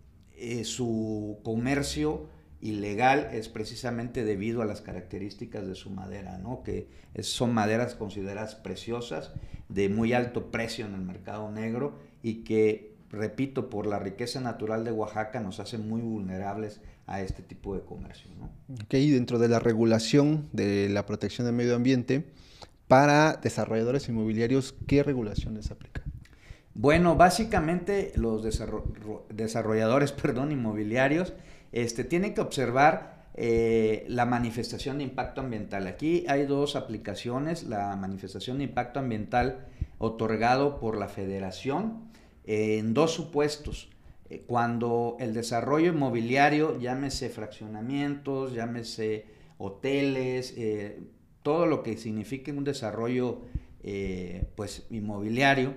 su 0.65 1.39
comercio 1.43 2.27
ilegal 2.63 3.29
es 3.33 3.49
precisamente 3.49 4.23
debido 4.23 4.61
a 4.61 4.65
las 4.65 4.81
características 4.81 5.67
de 5.67 5.75
su 5.75 5.89
madera, 5.89 6.37
¿no? 6.37 6.63
que 6.63 6.87
son 7.19 7.53
maderas 7.53 7.93
consideradas 7.93 8.55
preciosas, 8.55 9.33
de 9.67 9.89
muy 9.89 10.13
alto 10.13 10.49
precio 10.49 10.85
en 10.85 10.93
el 10.93 11.01
mercado 11.01 11.51
negro 11.51 11.99
y 12.21 12.45
que, 12.45 12.95
repito, 13.09 13.69
por 13.69 13.85
la 13.85 13.99
riqueza 13.99 14.39
natural 14.39 14.85
de 14.85 14.91
Oaxaca 14.91 15.41
nos 15.41 15.59
hace 15.59 15.77
muy 15.77 15.99
vulnerables 15.99 16.79
a 17.05 17.21
este 17.21 17.43
tipo 17.43 17.75
de 17.75 17.81
comercio. 17.81 18.31
¿no? 18.39 18.45
Ok, 18.75 18.93
dentro 18.93 19.39
de 19.39 19.49
la 19.49 19.59
regulación 19.59 20.47
de 20.53 20.87
la 20.87 21.05
protección 21.05 21.45
del 21.45 21.55
medio 21.55 21.75
ambiente, 21.75 22.31
para 22.87 23.33
desarrolladores 23.33 24.07
inmobiliarios, 24.07 24.73
¿qué 24.87 25.03
regulaciones 25.03 25.69
aplican? 25.69 26.03
Bueno, 26.75 27.17
básicamente 27.17 28.13
los 28.15 28.41
desarrolladores 28.41 30.11
perdón, 30.21 30.53
inmobiliarios 30.53 31.33
este, 31.73 32.03
tienen 32.03 32.33
que 32.33 32.41
observar 32.41 33.13
eh, 33.35 34.05
la 34.09 34.25
manifestación 34.25 34.99
de 34.99 35.05
impacto 35.05 35.41
ambiental. 35.41 35.87
Aquí 35.87 36.23
hay 36.27 36.45
dos 36.45 36.75
aplicaciones, 36.75 37.63
la 37.63 37.95
manifestación 37.95 38.59
de 38.59 38.65
impacto 38.65 38.99
ambiental 38.99 39.65
otorgado 39.97 40.79
por 40.79 40.97
la 40.97 41.07
federación 41.07 42.11
eh, 42.45 42.77
en 42.77 42.93
dos 42.93 43.11
supuestos. 43.11 43.89
Eh, 44.29 44.43
cuando 44.45 45.17
el 45.19 45.33
desarrollo 45.33 45.91
inmobiliario, 45.91 46.79
llámese 46.79 47.29
fraccionamientos, 47.29 48.53
llámese 48.53 49.25
hoteles, 49.57 50.55
todo 51.41 51.65
lo 51.65 51.83
que 51.83 51.97
signifique 51.97 52.51
un 52.51 52.63
desarrollo 52.63 53.41
pues, 54.55 54.85
inmobiliario, 54.89 55.73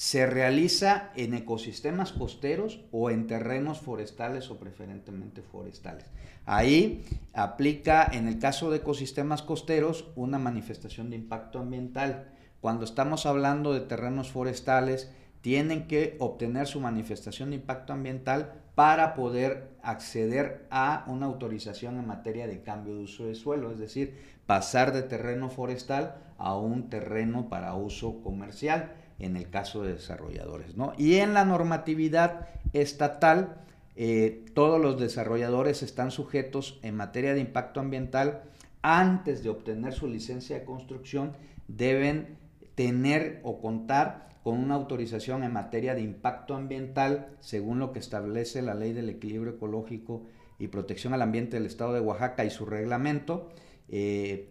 se 0.00 0.24
realiza 0.24 1.10
en 1.14 1.34
ecosistemas 1.34 2.12
costeros 2.12 2.80
o 2.90 3.10
en 3.10 3.26
terrenos 3.26 3.80
forestales 3.80 4.50
o 4.50 4.58
preferentemente 4.58 5.42
forestales. 5.42 6.06
Ahí 6.46 7.04
aplica, 7.34 8.08
en 8.10 8.26
el 8.26 8.38
caso 8.38 8.70
de 8.70 8.78
ecosistemas 8.78 9.42
costeros, 9.42 10.10
una 10.16 10.38
manifestación 10.38 11.10
de 11.10 11.16
impacto 11.16 11.58
ambiental. 11.58 12.30
Cuando 12.62 12.86
estamos 12.86 13.26
hablando 13.26 13.74
de 13.74 13.80
terrenos 13.80 14.30
forestales, 14.30 15.12
tienen 15.42 15.86
que 15.86 16.16
obtener 16.18 16.66
su 16.66 16.80
manifestación 16.80 17.50
de 17.50 17.56
impacto 17.56 17.92
ambiental 17.92 18.54
para 18.74 19.12
poder 19.14 19.68
acceder 19.82 20.66
a 20.70 21.04
una 21.08 21.26
autorización 21.26 21.98
en 21.98 22.06
materia 22.06 22.46
de 22.46 22.62
cambio 22.62 22.94
de 22.94 23.02
uso 23.02 23.26
de 23.26 23.34
suelo, 23.34 23.70
es 23.70 23.78
decir, 23.78 24.16
pasar 24.46 24.94
de 24.94 25.02
terreno 25.02 25.50
forestal 25.50 26.16
a 26.38 26.56
un 26.56 26.88
terreno 26.88 27.50
para 27.50 27.74
uso 27.74 28.22
comercial 28.22 28.94
en 29.20 29.36
el 29.36 29.48
caso 29.50 29.82
de 29.82 29.94
desarrolladores. 29.94 30.76
¿no? 30.76 30.92
Y 30.98 31.16
en 31.16 31.34
la 31.34 31.44
normatividad 31.44 32.48
estatal, 32.72 33.62
eh, 33.96 34.44
todos 34.54 34.80
los 34.80 34.98
desarrolladores 34.98 35.82
están 35.82 36.10
sujetos 36.10 36.78
en 36.82 36.96
materia 36.96 37.34
de 37.34 37.40
impacto 37.40 37.80
ambiental, 37.80 38.42
antes 38.82 39.42
de 39.42 39.50
obtener 39.50 39.92
su 39.92 40.08
licencia 40.08 40.58
de 40.58 40.64
construcción, 40.64 41.32
deben 41.68 42.38
tener 42.74 43.40
o 43.42 43.60
contar 43.60 44.30
con 44.42 44.58
una 44.58 44.74
autorización 44.74 45.44
en 45.44 45.52
materia 45.52 45.94
de 45.94 46.00
impacto 46.00 46.54
ambiental, 46.54 47.36
según 47.40 47.78
lo 47.78 47.92
que 47.92 47.98
establece 47.98 48.62
la 48.62 48.74
Ley 48.74 48.92
del 48.92 49.10
Equilibrio 49.10 49.52
Ecológico 49.52 50.22
y 50.58 50.68
Protección 50.68 51.12
al 51.12 51.22
Ambiente 51.22 51.56
del 51.56 51.66
Estado 51.66 51.92
de 51.92 52.00
Oaxaca 52.00 52.44
y 52.44 52.50
su 52.50 52.64
reglamento, 52.64 53.50
eh, 53.88 54.48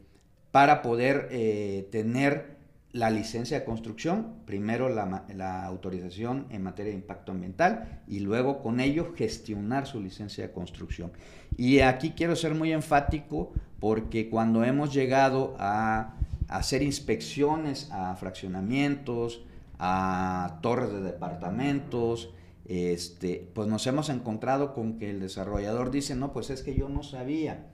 para 0.51 0.81
poder 0.81 1.27
eh, 1.31 1.87
tener 1.91 2.58
la 2.91 3.11
licencia 3.11 3.59
de 3.59 3.65
construcción, 3.65 4.33
primero 4.45 4.89
la, 4.89 5.65
autorización 5.65 6.47
en 6.49 6.63
materia 6.63 6.91
de 6.91 6.97
impacto 6.97 7.31
ambiental 7.31 8.01
y 8.07 8.19
luego 8.19 8.61
con 8.61 8.79
ello 8.79 9.13
gestionar 9.15 9.85
su 9.85 10.01
licencia 10.01 10.47
de 10.47 10.53
construcción. 10.53 11.11
Y 11.55 11.79
aquí 11.79 12.11
quiero 12.11 12.35
ser 12.35 12.55
muy 12.55 12.71
enfático 12.71 13.51
porque 13.79 14.29
cuando 14.29 14.63
hemos 14.63 14.93
llegado 14.93 15.55
a, 15.59 16.15
hacer 16.47 16.81
inspecciones 16.81 17.91
a 17.91 18.15
fraccionamientos, 18.15 19.43
a 19.77 20.57
torres 20.61 20.91
de 20.91 21.01
departamentos, 21.01 22.33
este, 22.65 23.47
pues 23.53 23.67
nos 23.67 23.85
hemos 23.85 24.09
encontrado 24.09 24.73
con 24.73 24.97
que 24.97 25.11
el 25.11 25.19
desarrollador 25.19 25.91
dice, 25.91 26.15
no, 26.15 26.33
pues 26.33 26.49
es 26.49 26.63
que 26.63 26.73
yo 26.73 26.89
no 26.89 27.03
sabía. 27.03 27.67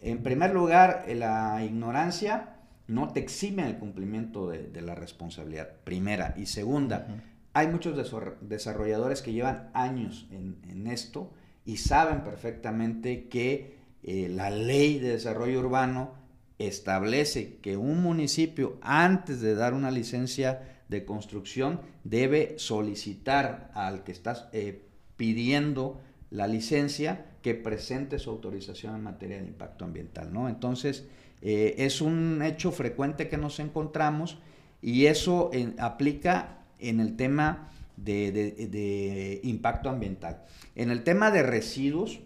En 0.00 0.22
primer 0.22 0.52
lugar, 0.52 1.06
la 1.08 1.64
ignorancia 1.64 2.53
no 2.86 3.12
te 3.12 3.20
exime 3.20 3.66
el 3.66 3.78
cumplimiento 3.78 4.48
de, 4.48 4.82
la 4.82 4.94
responsabilidad, 4.94 5.70
primera. 5.84 6.34
Y 6.36 6.46
segunda, 6.46 7.22
hay 7.52 7.68
muchos 7.68 7.96
desarrolladores 8.40 9.22
que 9.22 9.32
llevan 9.32 9.70
años 9.74 10.26
en, 10.30 10.86
esto 10.86 11.32
y 11.64 11.78
saben 11.78 12.22
perfectamente 12.22 13.28
que 13.28 13.78
eh, 14.02 14.28
la 14.28 14.50
ley 14.50 14.98
de 14.98 15.12
desarrollo 15.12 15.60
urbano 15.60 16.12
establece 16.58 17.56
que 17.56 17.76
un 17.76 18.02
municipio, 18.02 18.78
antes 18.82 19.40
de 19.40 19.54
dar 19.54 19.72
una 19.72 19.90
licencia 19.90 20.82
de 20.88 21.04
construcción, 21.04 21.80
debe 22.04 22.54
solicitar 22.58 23.70
al 23.74 24.04
que 24.04 24.12
estás 24.12 24.48
eh, 24.52 24.82
pidiendo 25.16 26.00
la 26.30 26.46
licencia 26.46 27.26
que 27.42 27.54
presente 27.54 28.18
su 28.18 28.30
autorización 28.30 28.96
en 28.96 29.02
materia 29.02 29.38
de 29.38 29.46
impacto 29.46 29.84
ambiental, 29.84 30.32
¿no? 30.32 30.48
Entonces, 30.48 31.06
eh, 31.44 31.74
es 31.84 32.00
un 32.00 32.40
hecho 32.42 32.72
frecuente 32.72 33.28
que 33.28 33.36
nos 33.36 33.60
encontramos 33.60 34.38
y 34.80 35.06
eso 35.06 35.50
aplica 35.78 36.58
en 36.78 37.00
el 37.00 37.16
tema 37.16 37.70
de, 37.96 39.40
impacto 39.44 39.90
ambiental. 39.90 40.42
En 40.74 40.90
el 40.90 41.04
tema 41.04 41.30
de 41.30 41.42
residuos, 41.42 42.20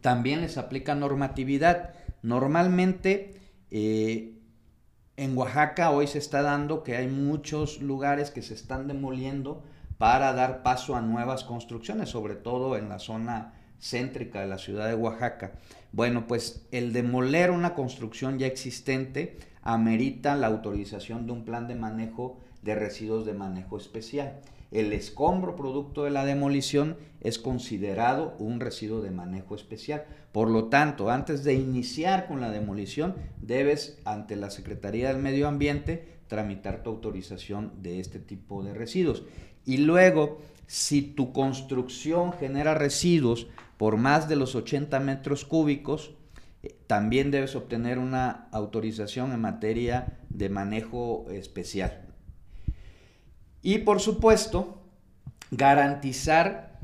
también 0.00 0.40
les 0.40 0.56
aplica 0.56 0.94
normatividad. 0.94 1.90
Normalmente, 2.22 3.34
eh, 3.70 4.38
en 5.16 5.36
Oaxaca 5.36 5.90
hoy 5.90 6.06
se 6.06 6.18
está 6.18 6.40
dando 6.40 6.82
que 6.82 6.96
hay 6.96 7.08
muchos 7.08 7.82
lugares 7.82 8.30
que 8.30 8.40
se 8.40 8.54
están 8.54 8.88
demoliendo 8.88 9.62
para 9.98 10.32
dar 10.32 10.62
paso 10.62 10.96
a 10.96 11.02
nuevas 11.02 11.44
construcciones, 11.44 12.08
sobre 12.08 12.34
todo 12.34 12.78
en 12.78 12.88
la 12.88 12.98
zona 12.98 13.52
céntrica 13.82 14.40
de 14.40 14.46
la 14.46 14.58
ciudad 14.58 14.88
de 14.88 14.94
Oaxaca. 14.94 15.52
Bueno, 15.90 16.26
pues 16.26 16.66
el 16.70 16.92
demoler 16.92 17.50
una 17.50 17.74
construcción 17.74 18.38
ya 18.38 18.46
existente 18.46 19.38
amerita 19.62 20.36
la 20.36 20.46
autorización 20.46 21.26
de 21.26 21.32
un 21.32 21.44
plan 21.44 21.66
de 21.66 21.74
manejo 21.74 22.38
de 22.62 22.76
residuos 22.76 23.26
de 23.26 23.34
manejo 23.34 23.76
especial. 23.76 24.40
El 24.70 24.92
escombro 24.92 25.54
producto 25.54 26.04
de 26.04 26.10
la 26.10 26.24
demolición 26.24 26.96
es 27.20 27.38
considerado 27.38 28.34
un 28.38 28.60
residuo 28.60 29.02
de 29.02 29.10
manejo 29.10 29.54
especial. 29.54 30.04
Por 30.30 30.48
lo 30.48 30.66
tanto, 30.66 31.10
antes 31.10 31.44
de 31.44 31.54
iniciar 31.54 32.26
con 32.26 32.40
la 32.40 32.50
demolición, 32.50 33.14
debes 33.42 33.98
ante 34.04 34.36
la 34.36 34.48
Secretaría 34.48 35.08
del 35.08 35.20
Medio 35.20 35.46
Ambiente 35.46 36.06
tramitar 36.28 36.82
tu 36.82 36.90
autorización 36.90 37.72
de 37.82 38.00
este 38.00 38.18
tipo 38.18 38.62
de 38.62 38.72
residuos. 38.72 39.24
Y 39.66 39.78
luego, 39.78 40.40
si 40.66 41.02
tu 41.02 41.32
construcción 41.32 42.32
genera 42.32 42.72
residuos 42.74 43.48
por 43.82 43.96
más 43.96 44.28
de 44.28 44.36
los 44.36 44.54
80 44.54 45.00
metros 45.00 45.44
cúbicos, 45.44 46.12
eh, 46.62 46.72
también 46.86 47.32
debes 47.32 47.56
obtener 47.56 47.98
una 47.98 48.46
autorización 48.52 49.32
en 49.32 49.40
materia 49.40 50.20
de 50.28 50.48
manejo 50.48 51.26
especial. 51.32 52.06
Y 53.60 53.78
por 53.78 53.98
supuesto, 53.98 54.84
garantizar 55.50 56.78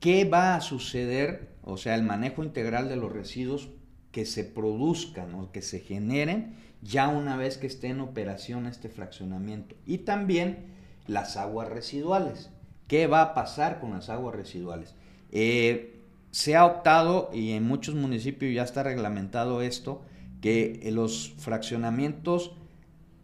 qué 0.00 0.26
va 0.26 0.54
a 0.54 0.60
suceder, 0.60 1.56
o 1.62 1.78
sea, 1.78 1.94
el 1.94 2.02
manejo 2.02 2.44
integral 2.44 2.90
de 2.90 2.96
los 2.96 3.10
residuos 3.10 3.70
que 4.12 4.26
se 4.26 4.44
produzcan 4.44 5.34
o 5.36 5.50
que 5.50 5.62
se 5.62 5.80
generen 5.80 6.56
ya 6.82 7.08
una 7.08 7.38
vez 7.38 7.56
que 7.56 7.68
esté 7.68 7.86
en 7.86 8.02
operación 8.02 8.66
este 8.66 8.90
fraccionamiento. 8.90 9.76
Y 9.86 9.96
también 9.96 10.74
las 11.06 11.38
aguas 11.38 11.70
residuales. 11.70 12.50
¿Qué 12.86 13.06
va 13.06 13.22
a 13.22 13.34
pasar 13.34 13.80
con 13.80 13.92
las 13.92 14.10
aguas 14.10 14.34
residuales? 14.34 14.94
Eh, 15.30 15.93
se 16.34 16.56
ha 16.56 16.66
optado, 16.66 17.30
y 17.32 17.52
en 17.52 17.62
muchos 17.62 17.94
municipios 17.94 18.52
ya 18.52 18.64
está 18.64 18.82
reglamentado 18.82 19.62
esto, 19.62 20.02
que 20.40 20.80
los 20.90 21.32
fraccionamientos, 21.38 22.56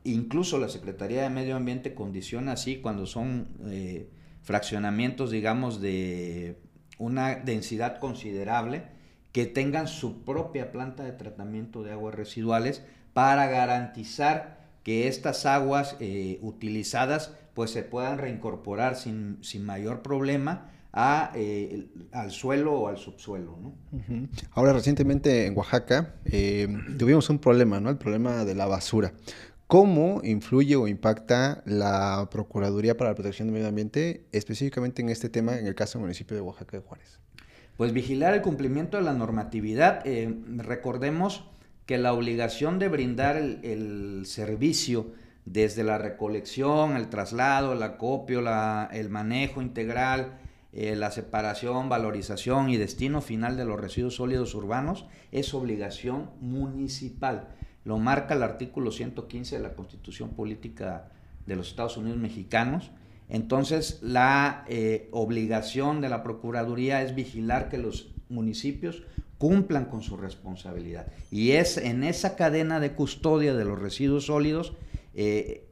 incluso 0.05 0.61
la 0.61 0.69
Secretaría 0.69 1.23
de 1.23 1.29
Medio 1.29 1.57
Ambiente 1.57 1.93
condiciona 1.93 2.53
así 2.53 2.77
cuando 2.77 3.07
son 3.07 3.49
eh, 3.65 4.09
fraccionamientos, 4.43 5.33
digamos, 5.33 5.81
de 5.81 6.61
una 6.99 7.35
densidad 7.35 7.99
considerable, 7.99 8.85
que 9.33 9.45
tengan 9.45 9.89
su 9.89 10.23
propia 10.23 10.71
planta 10.71 11.03
de 11.03 11.11
tratamiento 11.11 11.83
de 11.83 11.91
aguas 11.91 12.15
residuales 12.15 12.85
para 13.13 13.49
garantizar 13.49 14.69
que 14.85 15.09
estas 15.09 15.47
aguas 15.47 15.97
eh, 15.99 16.39
utilizadas 16.43 17.35
pues 17.55 17.73
se 17.73 17.83
puedan 17.83 18.19
reincorporar 18.19 18.95
sin, 18.95 19.39
sin 19.43 19.67
mayor 19.67 20.01
problema 20.03 20.71
a, 20.93 21.33
eh, 21.35 21.89
al 22.13 22.31
suelo 22.31 22.75
o 22.75 22.89
al 22.89 22.99
subsuelo. 22.99 23.59
¿no? 23.61 23.75
Ahora, 24.53 24.73
recientemente 24.73 25.47
en 25.47 25.57
Oaxaca 25.57 26.15
eh, 26.25 26.69
tuvimos 26.99 27.31
un 27.31 27.39
problema, 27.39 27.81
¿no? 27.81 27.91
El 27.91 27.99
problema 27.99 28.45
de 28.45 28.55
la 28.55 28.67
basura. 28.67 29.13
¿Cómo 29.67 30.21
influye 30.25 30.75
o 30.75 30.89
impacta 30.89 31.63
la 31.65 32.29
Procuraduría 32.33 32.97
para 32.97 33.11
la 33.11 33.15
Protección 33.15 33.47
del 33.47 33.55
Medio 33.55 33.69
Ambiente 33.69 34.27
específicamente 34.33 35.01
en 35.01 35.11
este 35.11 35.29
tema 35.29 35.59
en 35.59 35.67
el 35.69 35.77
caso 35.77 35.99
del 35.99 36.07
municipio 36.07 36.35
de 36.35 36.41
Oaxaca 36.41 36.77
de 36.77 36.83
Juárez? 36.83 37.21
Pues 37.77 37.93
vigilar 37.93 38.35
el 38.35 38.43
cumplimiento 38.43 38.97
de 38.97 39.05
la 39.05 39.13
normatividad. 39.13 40.05
Eh, 40.05 40.35
recordemos 40.57 41.45
que 41.87 41.99
la 41.99 42.13
obligación 42.13 42.81
de 42.81 42.89
brindar 42.89 43.37
el, 43.37 43.61
el, 43.63 44.27
servicio 44.27 45.13
desde 45.45 45.85
la 45.85 45.99
recolección, 45.99 46.97
el 46.97 47.09
traslado, 47.09 47.73
el 47.73 47.83
acopio, 47.85 48.43
la, 48.43 48.89
el 48.93 49.09
manejo 49.09 49.63
integral, 49.63 50.39
eh, 50.73 50.95
la 50.95 51.11
separación, 51.11 51.89
valorización 51.89 52.71
y 52.71 52.77
destino 52.77 53.21
final 53.21 53.57
de 53.57 53.65
los 53.65 53.81
residuos 53.81 54.15
sólidos 54.17 54.55
urbanos 54.55 55.07
es 55.33 55.53
obligación 55.53 56.31
municipal. 56.41 57.49
Lo 57.85 57.99
marca 57.99 58.35
el 58.35 58.43
artículo 58.43 58.93
115 58.93 59.57
de 59.57 59.63
la 59.63 59.75
Constitución 59.75 60.31
Política 60.31 61.11
de 61.47 61.57
los 61.57 61.69
Estados 61.69 61.97
Unidos 61.97 62.19
Mexicanos. 62.19 62.91
Entonces, 63.29 63.99
la 64.03 64.65
eh, 64.69 65.09
obligación 65.13 66.01
de 66.01 66.09
la 66.09 66.23
Procuraduría 66.23 67.03
es 67.03 67.15
vigilar 67.15 67.69
que 67.69 67.79
los 67.79 68.13
municipios 68.29 69.03
cumplan 69.39 69.87
con 69.87 70.03
su 70.03 70.17
responsabilidad. 70.17 71.07
Y 71.31 71.53
es 71.53 71.79
en 71.79 72.05
esa 72.05 72.37
cadena 72.37 72.79
de 72.79 72.93
custodia 72.93 73.55
de 73.55 73.65
los 73.65 73.79
residuos 73.79 74.27
sólidos 74.27 74.75
eh, 75.15 75.70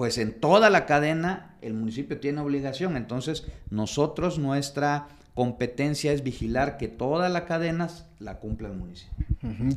pues 0.00 0.16
en 0.16 0.32
toda 0.32 0.70
la 0.70 0.86
cadena 0.86 1.58
el 1.60 1.74
municipio 1.74 2.18
tiene 2.18 2.40
obligación. 2.40 2.96
Entonces, 2.96 3.44
nosotros, 3.68 4.38
nuestra 4.38 5.08
competencia 5.34 6.14
es 6.14 6.22
vigilar 6.22 6.78
que 6.78 6.88
toda 6.88 7.28
la 7.28 7.44
cadena 7.44 7.90
la 8.18 8.38
cumpla 8.38 8.68
el 8.68 8.78
municipio. 8.78 9.26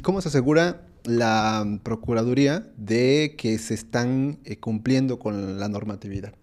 ¿Cómo 0.01 0.21
se 0.21 0.29
asegura 0.29 0.83
la 1.03 1.77
Procuraduría 1.83 2.65
de 2.77 3.35
que 3.37 3.57
se 3.57 3.73
están 3.73 4.39
eh, 4.45 4.61
cumpliendo 4.61 5.19
con 5.19 5.59
la 5.59 5.67
normatividad? 5.67 6.33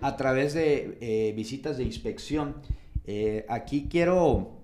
A 0.00 0.16
través 0.16 0.54
de 0.54 0.96
eh, 1.00 1.32
visitas 1.34 1.76
de 1.76 1.82
inspección. 1.82 2.54
Eh, 3.04 3.46
aquí 3.48 3.88
quiero 3.90 4.60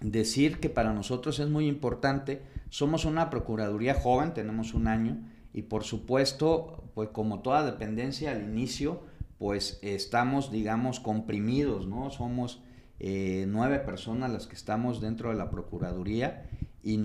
decir 0.00 0.60
que 0.60 0.70
para 0.70 0.94
nosotros 0.94 1.40
es 1.40 1.50
muy 1.50 1.66
importante. 1.66 2.40
Somos 2.70 3.04
una 3.04 3.28
Procuraduría 3.28 3.92
joven, 3.92 4.32
tenemos 4.32 4.72
un 4.72 4.86
año 4.86 5.18
y 5.58 5.62
por 5.62 5.82
supuesto, 5.82 6.84
pues 6.94 7.08
como 7.08 7.40
toda 7.40 7.64
dependencia 7.64 8.30
al 8.30 8.44
inicio, 8.44 9.00
pues 9.40 9.80
estamos, 9.82 10.52
digamos, 10.52 11.00
comprimidos, 11.00 11.88
¿no? 11.88 12.10
Somos 12.10 12.62
eh, 13.00 13.44
nueve 13.48 13.80
personas 13.80 14.30
las 14.30 14.46
que 14.46 14.54
estamos 14.54 15.00
dentro 15.00 15.30
de 15.30 15.34
la 15.34 15.50
Procuraduría 15.50 16.48
y 16.84 17.02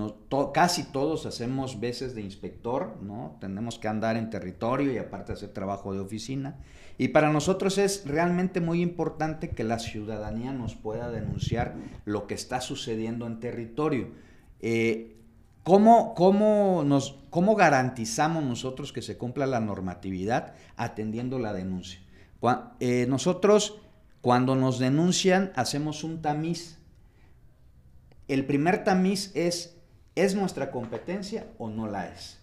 casi 0.54 0.84
todos 0.84 1.26
hacemos 1.26 1.80
veces 1.80 2.14
de 2.14 2.22
inspector, 2.22 3.02
¿no? 3.02 3.38
Tenemos 3.42 3.80
que 3.80 3.88
andar 3.88 4.18
en 4.18 4.30
territorio 4.30 4.94
y 4.94 5.00
aparte 5.00 5.34
hacer 5.34 5.50
trabajo 5.50 5.92
de 5.92 6.02
oficina. 6.02 6.60
Y 7.00 7.08
para 7.08 7.34
nosotros 7.34 7.80
es 7.80 8.06
realmente 8.06 8.62
muy 8.62 8.84
importante 8.84 9.50
que 9.50 9.64
la 9.64 9.80
ciudadanía 9.80 10.54
nos 10.54 10.76
pueda 10.76 11.10
denunciar 11.10 11.74
lo 12.06 12.28
que 12.28 12.36
está 12.36 12.62
sucediendo 12.62 13.26
en 13.26 13.40
territorio. 13.40 14.10
Eh, 14.60 15.23
¿Cómo, 15.64 16.14
cómo, 16.14 16.84
nos, 16.86 17.16
¿Cómo 17.30 17.56
garantizamos 17.56 18.44
nosotros 18.44 18.92
que 18.92 19.02
se 19.02 19.18
cumpla 19.18 19.48
la 19.48 19.62
normatividad 19.62 20.54
atendiendo 20.76 21.40
la 21.40 21.54
denuncia? 21.54 22.00
Eh, 22.82 23.06
nosotros, 23.08 23.80
cuando 24.22 24.56
nos 24.56 24.78
denuncian, 24.80 25.54
hacemos 25.56 26.04
un 26.04 26.22
tamiz. 26.22 26.80
El 28.28 28.46
primer 28.46 28.84
tamiz 28.84 29.32
es, 29.36 29.78
¿es 30.16 30.36
nuestra 30.36 30.70
competencia 30.70 31.48
o 31.58 31.70
no 31.70 31.88
la 31.88 32.10
es? 32.10 32.40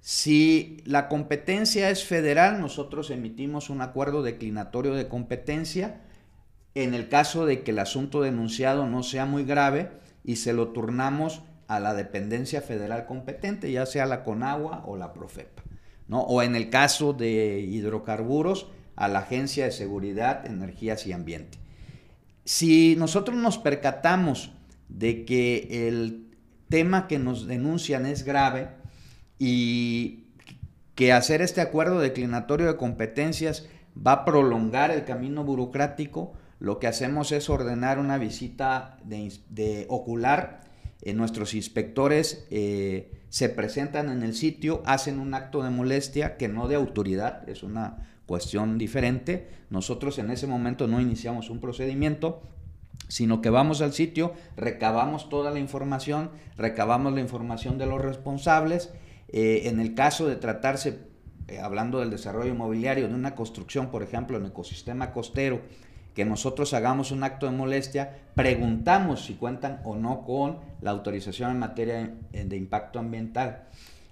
Si 0.00 0.82
la 0.84 1.08
competencia 1.08 1.90
es 1.90 2.04
federal, 2.04 2.60
nosotros 2.60 3.10
emitimos 3.10 3.70
un 3.70 3.82
acuerdo 3.82 4.22
declinatorio 4.22 4.94
de 4.94 5.08
competencia 5.08 6.00
en 6.74 6.94
el 6.94 7.08
caso 7.08 7.44
de 7.44 7.62
que 7.62 7.70
el 7.70 7.78
asunto 7.78 8.22
denunciado 8.22 8.86
no 8.86 9.02
sea 9.02 9.26
muy 9.26 9.44
grave 9.44 9.90
y 10.24 10.36
se 10.36 10.54
lo 10.54 10.68
turnamos 10.68 11.42
a 11.68 11.80
la 11.80 11.94
dependencia 11.94 12.60
federal 12.60 13.06
competente, 13.06 13.70
ya 13.70 13.86
sea 13.86 14.06
la 14.06 14.24
CONAGUA 14.24 14.84
o 14.86 14.96
la 14.96 15.12
PROFEPA. 15.12 15.62
¿no? 16.08 16.20
O 16.22 16.42
en 16.42 16.56
el 16.56 16.70
caso 16.70 17.12
de 17.12 17.60
hidrocarburos, 17.60 18.68
a 18.96 19.08
la 19.08 19.20
Agencia 19.20 19.64
de 19.64 19.72
Seguridad, 19.72 20.46
Energías 20.46 21.06
y 21.06 21.12
Ambiente. 21.12 21.58
Si 22.44 22.94
nosotros 22.96 23.36
nos 23.36 23.58
percatamos 23.58 24.52
de 24.88 25.24
que 25.24 25.88
el 25.88 26.36
tema 26.68 27.08
que 27.08 27.18
nos 27.18 27.46
denuncian 27.46 28.06
es 28.06 28.24
grave 28.24 28.68
y 29.38 30.26
que 30.94 31.12
hacer 31.12 31.42
este 31.42 31.60
acuerdo 31.60 32.00
declinatorio 32.00 32.66
de 32.66 32.76
competencias 32.76 33.66
va 33.94 34.12
a 34.12 34.24
prolongar 34.24 34.90
el 34.90 35.04
camino 35.04 35.44
burocrático, 35.44 36.34
lo 36.58 36.78
que 36.78 36.86
hacemos 36.86 37.32
es 37.32 37.50
ordenar 37.50 37.98
una 37.98 38.18
visita 38.18 38.98
de, 39.04 39.86
ocular. 39.88 40.60
Eh, 41.04 41.14
nuestros 41.14 41.54
inspectores 41.54 42.46
eh, 42.50 43.10
se 43.28 43.48
presentan 43.48 44.08
en 44.08 44.22
el 44.22 44.34
sitio, 44.34 44.82
hacen 44.86 45.18
un 45.18 45.34
acto 45.34 45.64
de 45.64 45.70
molestia 45.70 46.36
que 46.36 46.46
no 46.46 46.68
de 46.68 46.76
autoridad, 46.76 47.48
es 47.48 47.64
una 47.64 48.08
cuestión 48.24 48.78
diferente. 48.78 49.48
Nosotros 49.68 50.20
en 50.20 50.30
ese 50.30 50.46
momento 50.46 50.86
no 50.86 51.00
iniciamos 51.00 51.50
un 51.50 51.58
procedimiento, 51.58 52.42
sino 53.08 53.40
que 53.42 53.50
vamos 53.50 53.82
al 53.82 53.92
sitio, 53.92 54.32
recabamos 54.56 55.28
toda 55.28 55.50
la 55.50 55.58
información, 55.58 56.30
recabamos 56.56 57.12
la 57.12 57.20
información 57.20 57.78
de 57.78 57.86
los 57.86 58.00
responsables. 58.00 58.90
Eh, 59.28 59.62
en 59.64 59.80
el 59.80 59.94
caso 59.94 60.28
de 60.28 60.36
tratarse, 60.36 61.00
hablando 61.60 61.98
del 61.98 62.10
desarrollo 62.10 62.52
inmobiliario, 62.52 63.08
de 63.08 63.14
una 63.14 63.34
construcción, 63.34 63.90
por 63.90 64.04
ejemplo, 64.04 64.36
en 64.36 64.46
ecosistema 64.46 65.10
costero, 65.10 65.62
que 66.14 66.24
nosotros 66.24 66.74
hagamos 66.74 67.10
un 67.10 67.24
acto 67.24 67.46
de 67.46 67.52
molestia, 67.52 68.18
preguntamos 68.34 69.24
si 69.24 69.34
cuentan 69.34 69.80
o 69.84 69.96
no 69.96 70.24
con 70.24 70.58
la 70.80 70.90
autorización 70.90 71.50
en 71.50 71.58
materia 71.58 72.14
de 72.32 72.56
impacto 72.56 72.98
ambiental. 72.98 73.64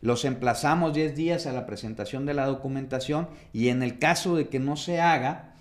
Los 0.02 0.24
emplazamos 0.24 0.94
10 0.94 1.14
días 1.14 1.46
a 1.46 1.52
la 1.52 1.66
presentación 1.66 2.24
de 2.24 2.34
la 2.34 2.46
documentación 2.46 3.28
y 3.52 3.68
en 3.68 3.82
el 3.82 3.98
caso 3.98 4.34
de 4.34 4.48
que 4.48 4.58
no 4.58 4.76
se 4.76 5.00
haga, 5.00 5.54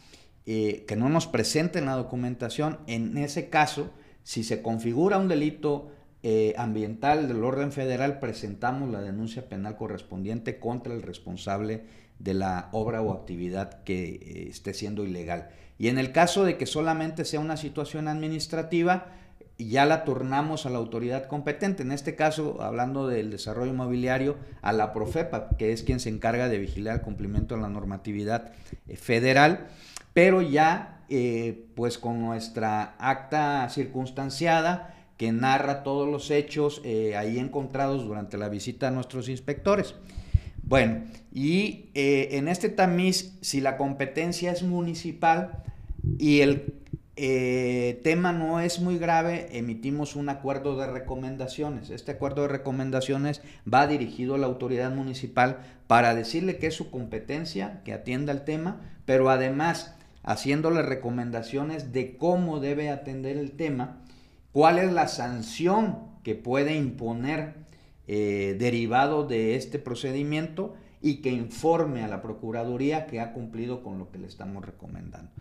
eh, 0.46 0.86
que 0.88 0.96
no 0.96 1.10
nos 1.10 1.28
presenten 1.28 1.86
la 1.86 1.96
documentación, 1.96 2.80
en 2.88 3.18
ese 3.18 3.50
caso, 3.50 3.92
si 4.24 4.44
se 4.44 4.62
configura 4.62 5.18
un 5.18 5.28
delito 5.28 5.92
eh, 6.22 6.54
ambiental 6.58 7.30
del 7.30 7.46
orden 7.46 7.72
federal, 7.72 8.20
presentamos 8.20 8.90
la 8.90 9.00
denuncia 9.00 9.48
penal 9.48 9.78
correspondiente 9.78 10.60
contra 10.60 10.94
el 10.94 11.02
responsable 11.02 11.86
de 12.20 12.34
la 12.34 12.68
obra 12.74 13.02
o 13.02 13.14
actividad 13.14 13.84
que 13.84 14.16
eh, 14.16 14.48
esté 14.50 14.74
siendo 14.74 15.06
ilegal. 15.06 15.48
Y 15.78 15.88
en 15.88 15.98
el 15.98 16.12
caso 16.12 16.44
de 16.44 16.58
que 16.58 16.66
solamente 16.66 17.24
sea 17.24 17.40
una 17.40 17.56
situación 17.56 18.10
administrativa, 18.10 19.14
ya 19.58 19.86
la 19.86 20.04
turnamos 20.04 20.66
a 20.66 20.70
la 20.70 20.80
autoridad 20.80 21.26
competente, 21.28 21.84
en 21.84 21.94
este 21.94 22.16
caso, 22.16 22.62
hablando 22.62 23.08
del 23.08 23.32
desarrollo 23.32 23.72
inmobiliario, 23.72 24.36
a 24.62 24.74
la 24.74 24.92
Profepa, 24.92 25.48
que 25.58 25.72
es 25.72 25.84
quien 25.84 26.02
se 26.02 26.10
encarga 26.10 26.50
de 26.50 26.60
vigilar 26.60 26.96
el 26.96 27.02
cumplimiento 27.02 27.56
de 27.56 27.62
la 27.62 27.70
normatividad 27.70 28.52
eh, 28.90 28.98
federal, 28.98 29.68
pero 30.14 30.42
ya 30.42 30.98
pues 31.74 31.98
con 31.98 32.22
nuestra 32.22 32.94
acta 33.00 33.68
circunstanciada 33.70 34.94
que 35.20 35.32
narra 35.32 35.84
todos 35.84 36.10
los 36.10 36.32
hechos 36.32 36.82
eh, 36.84 37.16
ahí 37.16 37.38
encontrados 37.38 38.08
durante 38.08 38.40
la 38.40 38.50
visita 38.50 38.88
a 38.88 38.92
nuestros 38.92 39.30
inspectores. 39.30 39.94
Bueno, 40.64 41.04
y 41.32 41.90
en 41.94 42.48
este 42.48 42.70
tamiz, 42.70 43.38
si 43.42 43.60
la 43.60 43.78
competencia 43.78 44.52
es 44.52 44.64
municipal 44.64 45.64
y 46.18 46.42
el 46.42 46.74
eh, 47.22 48.00
tema 48.02 48.32
no 48.32 48.62
es 48.62 48.80
muy 48.80 48.98
grave, 48.98 49.50
emitimos 49.52 50.16
un 50.16 50.30
acuerdo 50.30 50.78
de 50.78 50.88
recomendaciones. 50.88 51.90
Este 51.90 52.12
acuerdo 52.12 52.44
de 52.44 52.48
recomendaciones 52.48 53.42
va 53.72 53.88
dirigido 53.88 54.36
a 54.36 54.38
la 54.38 54.48
autoridad 54.48 54.96
municipal 54.96 55.58
para 55.88 56.16
decirle 56.16 56.60
que 56.60 56.68
es 56.68 56.76
su 56.76 56.90
competencia, 56.90 57.82
que 57.84 57.92
atienda 57.92 58.32
el 58.32 58.46
tema, 58.46 58.80
pero 59.04 59.30
además 59.30 59.96
haciéndole 60.24 60.82
recomendaciones 60.82 61.92
de 61.92 62.16
cómo 62.16 62.62
debe 62.62 62.90
atender 62.90 63.36
el 63.36 63.52
tema, 63.52 63.98
cuál 64.52 64.80
es 64.80 64.92
la 64.92 65.08
sanción 65.08 66.10
que 66.24 66.36
puede 66.36 66.76
imponer 66.76 67.56
eh, 68.08 68.56
derivado 68.60 69.26
de 69.26 69.56
este 69.56 69.80
procedimiento 69.80 70.76
y 71.02 71.18
que 71.18 71.32
informe 71.32 72.04
a 72.04 72.08
la 72.08 72.22
Procuraduría 72.22 73.06
que 73.06 73.20
ha 73.20 73.34
cumplido 73.34 73.84
con 73.84 74.00
lo 74.00 74.12
que 74.12 74.18
le 74.18 74.28
estamos 74.28 74.66
recomendando. 74.66 75.32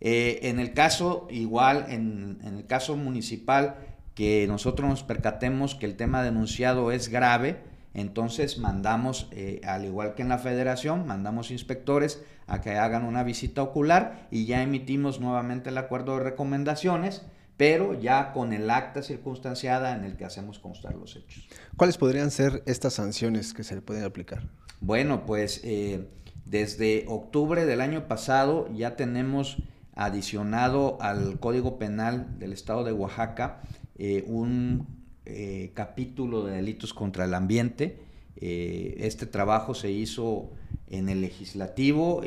Eh, 0.00 0.40
en 0.42 0.60
el 0.60 0.74
caso, 0.74 1.26
igual, 1.30 1.86
en, 1.88 2.38
el 2.44 2.66
caso 2.66 2.96
municipal, 2.96 3.76
que 4.14 4.46
nosotros 4.46 4.88
nos 4.88 5.02
percatemos 5.02 5.74
que 5.74 5.86
el 5.86 5.96
tema 5.96 6.22
denunciado 6.22 6.92
es 6.92 7.08
grave, 7.08 7.58
entonces 7.94 8.58
mandamos, 8.58 9.28
eh, 9.32 9.60
al 9.64 9.84
igual 9.84 10.14
que 10.14 10.22
en 10.22 10.28
la 10.28 10.38
federación, 10.38 11.06
mandamos 11.06 11.50
inspectores 11.50 12.22
a 12.46 12.60
que 12.60 12.72
hagan 12.72 13.04
una 13.04 13.22
visita 13.22 13.62
ocular 13.62 14.28
y 14.30 14.44
ya 14.44 14.62
emitimos 14.62 15.20
nuevamente 15.20 15.70
el 15.70 15.78
acuerdo 15.78 16.18
de 16.18 16.24
recomendaciones, 16.24 17.24
pero 17.58 18.00
ya 18.00 18.32
con 18.32 18.52
el 18.52 18.70
acta 18.70 19.02
circunstanciada 19.02 19.94
en 19.94 20.04
el 20.04 20.16
que 20.16 20.24
hacemos 20.24 20.60
constar 20.60 20.94
los 20.94 21.16
hechos. 21.16 21.46
¿Cuáles 21.76 21.98
podrían 21.98 22.30
ser 22.30 22.62
estas 22.66 22.94
sanciones 22.94 23.52
que 23.52 23.64
se 23.64 23.74
le 23.74 23.82
pueden 23.82 24.04
aplicar? 24.04 24.44
Bueno, 24.80 25.26
pues 25.26 25.60
eh, 25.64 26.06
desde 26.46 27.04
octubre 27.08 27.66
del 27.66 27.80
año 27.80 28.06
pasado 28.06 28.72
ya 28.72 28.94
tenemos 28.94 29.58
adicionado 29.96 30.98
al 31.02 31.40
Código 31.40 31.78
Penal 31.78 32.38
del 32.38 32.52
Estado 32.52 32.84
de 32.84 32.92
Oaxaca 32.92 33.60
eh, 33.98 34.24
un 34.28 34.86
eh, 35.26 35.72
capítulo 35.74 36.44
de 36.44 36.54
delitos 36.54 36.94
contra 36.94 37.24
el 37.24 37.34
ambiente. 37.34 37.98
Este 38.40 39.26
trabajo 39.26 39.74
se 39.74 39.90
hizo 39.90 40.52
en 40.90 41.08
el 41.08 41.20
legislativo, 41.20 42.22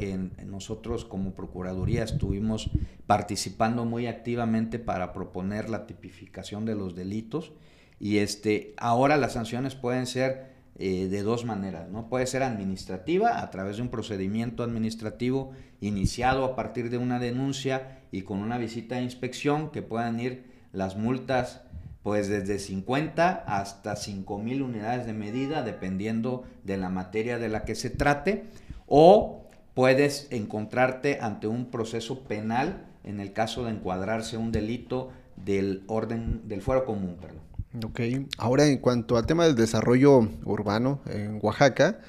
nosotros 0.46 1.06
como 1.06 1.34
Procuraduría 1.34 2.04
estuvimos 2.04 2.70
participando 3.08 3.86
muy 3.86 4.08
activamente 4.08 4.80
para 4.80 5.14
proponer 5.14 5.70
la 5.70 5.88
tipificación 5.88 6.66
de 6.66 6.76
los 6.76 6.96
delitos 6.96 7.52
y 8.00 8.18
este, 8.18 8.74
ahora 8.78 9.18
las 9.18 9.34
sanciones 9.34 9.76
pueden 9.76 10.08
ser 10.08 10.52
eh, 10.84 11.08
de 11.10 11.22
dos 11.22 11.46
maneras, 11.46 11.90
¿no? 11.90 12.10
Puede 12.10 12.26
ser 12.26 12.42
administrativa, 12.42 13.42
a 13.42 13.52
través 13.52 13.76
de 13.76 13.84
un 13.84 13.90
procedimiento 13.90 14.64
administrativo 14.64 15.52
iniciado 15.80 16.44
a 16.44 16.56
partir 16.56 16.90
de 16.90 16.98
una 16.98 17.20
denuncia 17.20 18.00
y 18.12 18.24
con 18.24 18.40
una 18.40 18.58
visita 18.58 18.96
de 18.96 19.04
inspección 19.04 19.70
que 19.70 19.84
puedan 19.84 20.20
ir 20.20 20.46
las 20.74 20.98
multas 20.98 21.62
pues 22.04 22.28
desde 22.28 22.60
50 22.60 23.44
hasta 23.48 23.96
5 23.96 24.38
mil 24.40 24.62
unidades 24.62 25.06
de 25.06 25.14
medida, 25.14 25.62
dependiendo 25.62 26.44
de 26.64 26.78
la 26.78 26.90
materia 26.90 27.38
de 27.38 27.50
la 27.50 27.64
que 27.64 27.76
se 27.76 27.90
trate, 27.90 28.46
o 28.88 29.46
puedes 29.74 30.28
encontrarte 30.32 31.20
ante 31.22 31.48
un 31.48 31.66
proceso 31.66 32.24
penal 32.24 32.86
en 33.04 33.20
el 33.20 33.34
caso 33.34 33.66
de 33.66 33.72
encuadrarse 33.72 34.38
un 34.38 34.52
delito 34.52 35.12
del 35.36 35.84
orden 35.88 36.48
del 36.48 36.62
fuero 36.62 36.86
común. 36.86 37.18
Perdón. 37.20 37.42
Ok, 37.86 38.02
ahora 38.38 38.68
en 38.68 38.80
cuanto 38.80 39.18
al 39.18 39.26
tema 39.26 39.46
del 39.46 39.56
desarrollo 39.56 40.28
urbano 40.44 41.00
en 41.08 41.40
Oaxaca, 41.42 42.00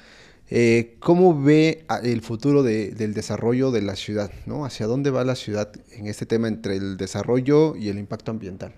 eh, 0.49 0.97
¿cómo 0.99 1.41
ve 1.41 1.85
el 2.03 2.21
futuro 2.21 2.63
del 2.63 3.13
desarrollo 3.13 3.71
de 3.71 3.81
la 3.81 3.95
ciudad? 3.95 4.29
¿no? 4.45 4.65
¿Hacia 4.65 4.87
dónde 4.87 5.09
va 5.09 5.23
la 5.23 5.35
ciudad 5.35 5.71
en 5.93 6.07
este 6.07 6.25
tema 6.25 6.47
entre 6.47 6.75
el 6.75 6.97
desarrollo 6.97 7.75
y 7.75 7.89
el 7.89 7.97
impacto 7.97 8.31
ambiental? 8.31 8.73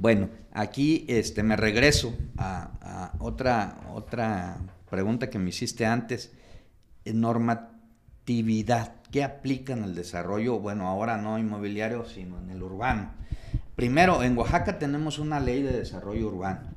Bueno, 0.00 0.30
aquí 0.50 1.04
este, 1.08 1.42
me 1.42 1.56
regreso 1.56 2.16
a, 2.38 3.12
otra, 3.18 3.82
otra 3.92 4.56
pregunta 4.88 5.28
que 5.28 5.38
me 5.38 5.50
hiciste 5.50 5.84
antes. 5.84 6.32
Normatividad, 7.04 8.94
¿qué 9.10 9.22
aplica 9.22 9.74
en 9.74 9.84
el 9.84 9.94
desarrollo? 9.94 10.58
Bueno, 10.58 10.88
ahora 10.88 11.18
no 11.18 11.38
inmobiliario, 11.38 12.06
sino 12.06 12.38
en 12.38 12.48
el 12.48 12.62
urbano. 12.62 13.10
Primero, 13.76 14.22
en 14.22 14.38
Oaxaca 14.38 14.78
tenemos 14.78 15.18
una 15.18 15.38
ley 15.38 15.62
de 15.62 15.72
desarrollo 15.72 16.28
urbano. 16.28 16.70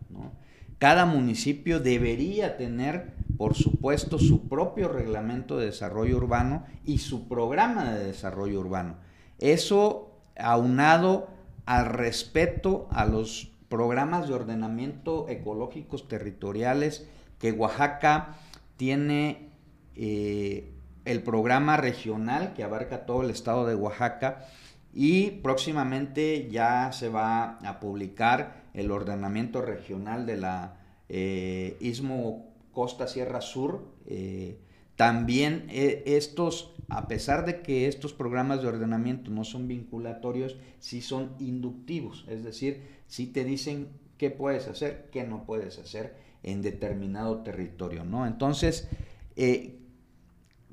Cada 0.78 1.06
municipio 1.06 1.80
debería 1.80 2.58
tener, 2.58 3.14
por 3.38 3.56
supuesto, 3.56 4.20
su 4.20 4.50
propio 4.50 4.90
reglamento 4.90 5.58
de 5.58 5.68
desarrollo 5.68 6.18
urbano 6.18 6.66
y 6.84 6.98
su 6.98 7.30
programa 7.30 7.94
de 7.94 8.04
desarrollo 8.04 8.60
urbano. 8.60 8.98
Eso 9.40 10.20
aunado 10.36 11.33
al 11.66 11.86
respeto 11.86 12.88
a 12.92 13.06
los 13.06 13.52
programas 13.70 14.28
de 14.28 14.34
ordenamiento 14.34 15.28
ecológicos 15.30 16.08
territoriales 16.08 17.08
que 17.40 17.52
Oaxaca 17.52 18.36
tiene 18.78 19.50
eh, 19.96 20.72
el 21.06 21.24
programa 21.24 21.78
regional 21.78 22.54
que 22.54 22.64
abarca 22.64 23.06
todo 23.06 23.24
el 23.24 23.30
estado 23.30 23.66
de 23.66 23.76
Oaxaca 23.76 24.46
y 24.94 25.32
próximamente 25.32 26.50
ya 26.50 26.92
se 26.92 27.10
va 27.10 27.58
a 27.64 27.80
publicar 27.80 28.64
el 28.74 28.92
ordenamiento 28.92 29.62
regional 29.62 30.26
de 30.26 30.38
la 30.38 30.78
eh, 31.10 31.78
Istmo 31.80 32.54
Costa 32.72 33.08
Sierra 33.08 33.42
Sur. 33.42 33.86
Eh, 34.06 34.58
también 34.96 35.66
eh, 35.70 36.04
estos, 36.06 36.73
a 36.90 37.08
pesar 37.08 37.46
de 37.46 37.62
que 37.62 37.88
estos 37.88 38.14
programas 38.14 38.62
de 38.62 38.68
ordenamiento 38.68 39.32
no 39.32 39.44
son 39.44 39.68
vinculatorios, 39.68 40.58
sí 40.80 41.02
son 41.02 41.36
inductivos, 41.40 42.26
es 42.28 42.44
decir, 42.44 42.82
sí 43.08 43.28
te 43.28 43.44
dicen 43.44 43.90
qué 44.18 44.30
puedes 44.30 44.68
hacer, 44.68 45.10
qué 45.12 45.24
no 45.24 45.46
puedes 45.46 45.80
hacer 45.80 46.16
en 46.44 46.62
determinado 46.62 47.42
territorio, 47.44 48.04
¿no? 48.04 48.28
Entonces, 48.28 48.88
eh, 49.36 49.80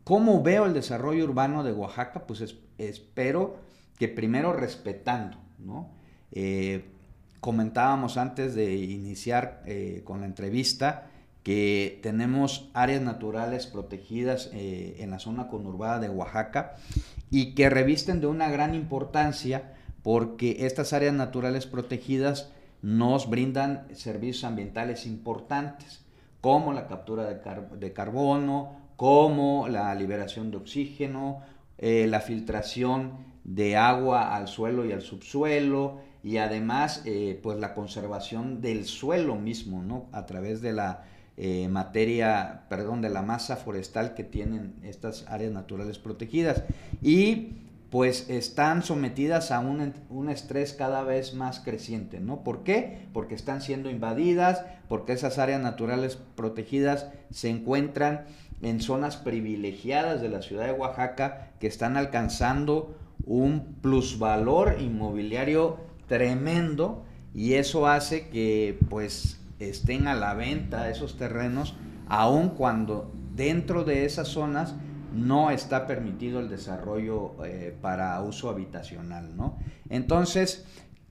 ¿cómo 0.04 0.42
veo 0.42 0.66
el 0.66 0.74
desarrollo 0.74 1.24
urbano 1.24 1.62
de 1.62 1.72
Oaxaca? 1.72 2.26
Pues 2.26 2.44
espero 2.78 3.56
que 3.98 4.08
primero 4.08 4.52
respetando, 4.52 5.38
¿no? 5.58 5.92
Eh, 6.32 6.84
comentábamos 7.40 8.16
antes 8.16 8.54
de 8.54 8.74
iniciar 8.74 9.62
eh, 9.66 10.02
con 10.04 10.20
la 10.20 10.26
entrevista 10.26 11.09
que 11.42 11.98
tenemos 12.02 12.70
áreas 12.74 13.02
naturales 13.02 13.66
protegidas 13.66 14.50
eh, 14.52 14.96
en 14.98 15.10
la 15.10 15.18
zona 15.18 15.48
conurbada 15.48 15.98
de 15.98 16.08
Oaxaca 16.08 16.76
y 17.30 17.54
que 17.54 17.70
revisten 17.70 18.20
de 18.20 18.26
una 18.26 18.50
gran 18.50 18.74
importancia 18.74 19.72
porque 20.02 20.66
estas 20.66 20.92
áreas 20.92 21.14
naturales 21.14 21.66
protegidas 21.66 22.50
nos 22.82 23.28
brindan 23.28 23.86
servicios 23.92 24.44
ambientales 24.44 25.06
importantes, 25.06 26.04
como 26.40 26.72
la 26.72 26.86
captura 26.86 27.24
de, 27.24 27.92
carbono, 27.92 28.76
como 28.96 29.68
la 29.68 29.94
liberación 29.94 30.50
de 30.50 30.56
oxígeno, 30.56 31.42
la 31.78 32.20
filtración 32.20 33.18
de 33.44 33.76
agua 33.76 34.34
al 34.34 34.48
suelo 34.48 34.86
y 34.86 34.92
al 34.92 35.02
subsuelo, 35.02 36.00
y 36.22 36.36
además 36.36 37.02
eh, 37.06 37.38
pues 37.42 37.58
la 37.58 37.74
conservación 37.74 38.60
del 38.60 38.84
suelo 38.84 39.36
mismo, 39.36 39.82
¿no? 39.82 40.06
A 40.12 40.26
través 40.26 40.60
de 40.60 40.72
la 40.72 41.04
eh, 41.42 41.68
materia, 41.68 42.64
perdón, 42.68 43.00
de 43.00 43.08
la 43.08 43.22
masa 43.22 43.56
forestal 43.56 44.12
que 44.12 44.24
tienen 44.24 44.74
estas 44.82 45.26
áreas 45.26 45.52
naturales 45.52 45.98
protegidas. 45.98 46.64
Y 47.00 47.54
pues 47.88 48.28
están 48.28 48.82
sometidas 48.82 49.50
a 49.50 49.60
un, 49.60 49.94
un, 50.10 50.28
estrés 50.28 50.74
cada 50.74 51.02
vez 51.02 51.32
más 51.32 51.60
creciente, 51.60 52.20
¿no? 52.20 52.44
¿Por 52.44 52.62
qué? 52.62 53.08
Porque 53.14 53.34
están 53.34 53.62
siendo 53.62 53.88
invadidas, 53.88 54.66
porque 54.86 55.14
esas 55.14 55.38
áreas 55.38 55.62
naturales 55.62 56.18
protegidas 56.34 57.06
se 57.30 57.48
encuentran 57.48 58.26
en 58.60 58.82
zonas 58.82 59.16
privilegiadas 59.16 60.20
de 60.20 60.28
la 60.28 60.42
ciudad 60.42 60.66
de 60.66 60.72
Oaxaca 60.72 61.52
que 61.58 61.68
están 61.68 61.96
alcanzando 61.96 62.94
un 63.24 63.76
plusvalor 63.80 64.76
inmobiliario 64.78 65.78
tremendo 66.06 67.06
y 67.34 67.54
eso 67.54 67.86
hace 67.86 68.28
que 68.28 68.78
pues 68.90 69.39
estén 69.60 70.08
a 70.08 70.14
la 70.14 70.34
venta 70.34 70.90
esos 70.90 71.16
terrenos 71.16 71.76
aun 72.08 72.50
cuando 72.50 73.12
dentro 73.36 73.84
de 73.84 74.04
esas 74.04 74.28
zonas 74.28 74.74
no 75.14 75.50
está 75.50 75.86
permitido 75.86 76.40
el 76.40 76.48
desarrollo 76.48 77.44
eh, 77.44 77.76
para 77.80 78.20
uso 78.22 78.48
habitacional, 78.48 79.36
¿no? 79.36 79.58
Entonces, 79.88 80.66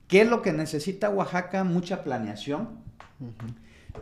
¿qué 0.08 0.22
es 0.22 0.28
lo 0.28 0.42
que 0.42 0.52
necesita 0.52 1.10
Oaxaca? 1.10 1.64
Mucha 1.64 2.02
planeación, 2.02 2.68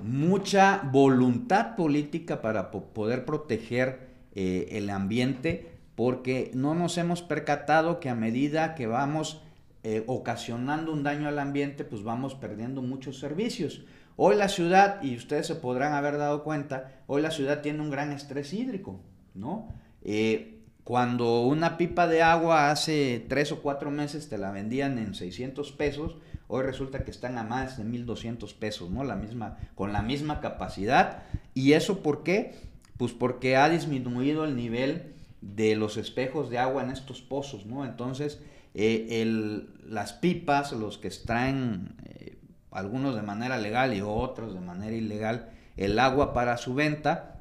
mucha 0.02 0.82
voluntad 0.92 1.76
política 1.76 2.42
para 2.42 2.70
poder 2.70 3.24
proteger 3.24 4.08
eh, 4.34 4.68
el 4.72 4.90
ambiente, 4.90 5.72
porque 5.94 6.52
no 6.54 6.74
nos 6.74 6.96
hemos 6.98 7.22
percatado 7.22 7.98
que 7.98 8.08
a 8.08 8.14
medida 8.14 8.74
que 8.76 8.86
vamos 8.86 9.42
eh, 9.82 10.04
ocasionando 10.06 10.92
un 10.92 11.02
daño 11.02 11.28
al 11.28 11.38
ambiente, 11.38 11.84
pues 11.84 12.02
vamos 12.02 12.34
perdiendo 12.34 12.82
muchos 12.82 13.18
servicios. 13.18 13.84
Hoy 14.20 14.34
la 14.34 14.48
ciudad, 14.48 15.00
y 15.00 15.14
ustedes 15.14 15.46
se 15.46 15.54
podrán 15.54 15.92
haber 15.92 16.18
dado 16.18 16.42
cuenta, 16.42 16.90
hoy 17.06 17.22
la 17.22 17.30
ciudad 17.30 17.60
tiene 17.60 17.80
un 17.82 17.88
gran 17.88 18.10
estrés 18.10 18.52
hídrico, 18.52 18.98
¿no? 19.32 19.68
Eh, 20.02 20.58
cuando 20.82 21.42
una 21.42 21.76
pipa 21.76 22.08
de 22.08 22.20
agua 22.20 22.72
hace 22.72 23.24
tres 23.28 23.52
o 23.52 23.62
cuatro 23.62 23.92
meses 23.92 24.28
te 24.28 24.36
la 24.36 24.50
vendían 24.50 24.98
en 24.98 25.14
600 25.14 25.70
pesos, 25.70 26.16
hoy 26.48 26.64
resulta 26.64 27.04
que 27.04 27.12
están 27.12 27.38
a 27.38 27.44
más 27.44 27.78
de 27.78 27.84
1200 27.84 28.54
pesos, 28.54 28.90
¿no? 28.90 29.04
La 29.04 29.14
misma, 29.14 29.56
con 29.76 29.92
la 29.92 30.02
misma 30.02 30.40
capacidad. 30.40 31.22
¿Y 31.54 31.74
eso 31.74 32.02
por 32.02 32.24
qué? 32.24 32.56
Pues 32.96 33.12
porque 33.12 33.54
ha 33.54 33.68
disminuido 33.68 34.44
el 34.44 34.56
nivel 34.56 35.14
de 35.42 35.76
los 35.76 35.96
espejos 35.96 36.50
de 36.50 36.58
agua 36.58 36.82
en 36.82 36.90
estos 36.90 37.22
pozos, 37.22 37.66
¿no? 37.66 37.84
Entonces, 37.84 38.40
eh, 38.74 39.64
las 39.86 40.12
pipas, 40.12 40.72
los 40.72 40.98
que 40.98 41.06
extraen, 41.06 41.94
eh, 42.04 42.27
algunos 42.70 43.14
de 43.14 43.22
manera 43.22 43.58
legal 43.58 43.94
y 43.94 44.00
otros 44.00 44.54
de 44.54 44.60
manera 44.60 44.94
ilegal, 44.94 45.50
el 45.76 45.98
agua 45.98 46.32
para 46.32 46.56
su 46.56 46.74
venta, 46.74 47.36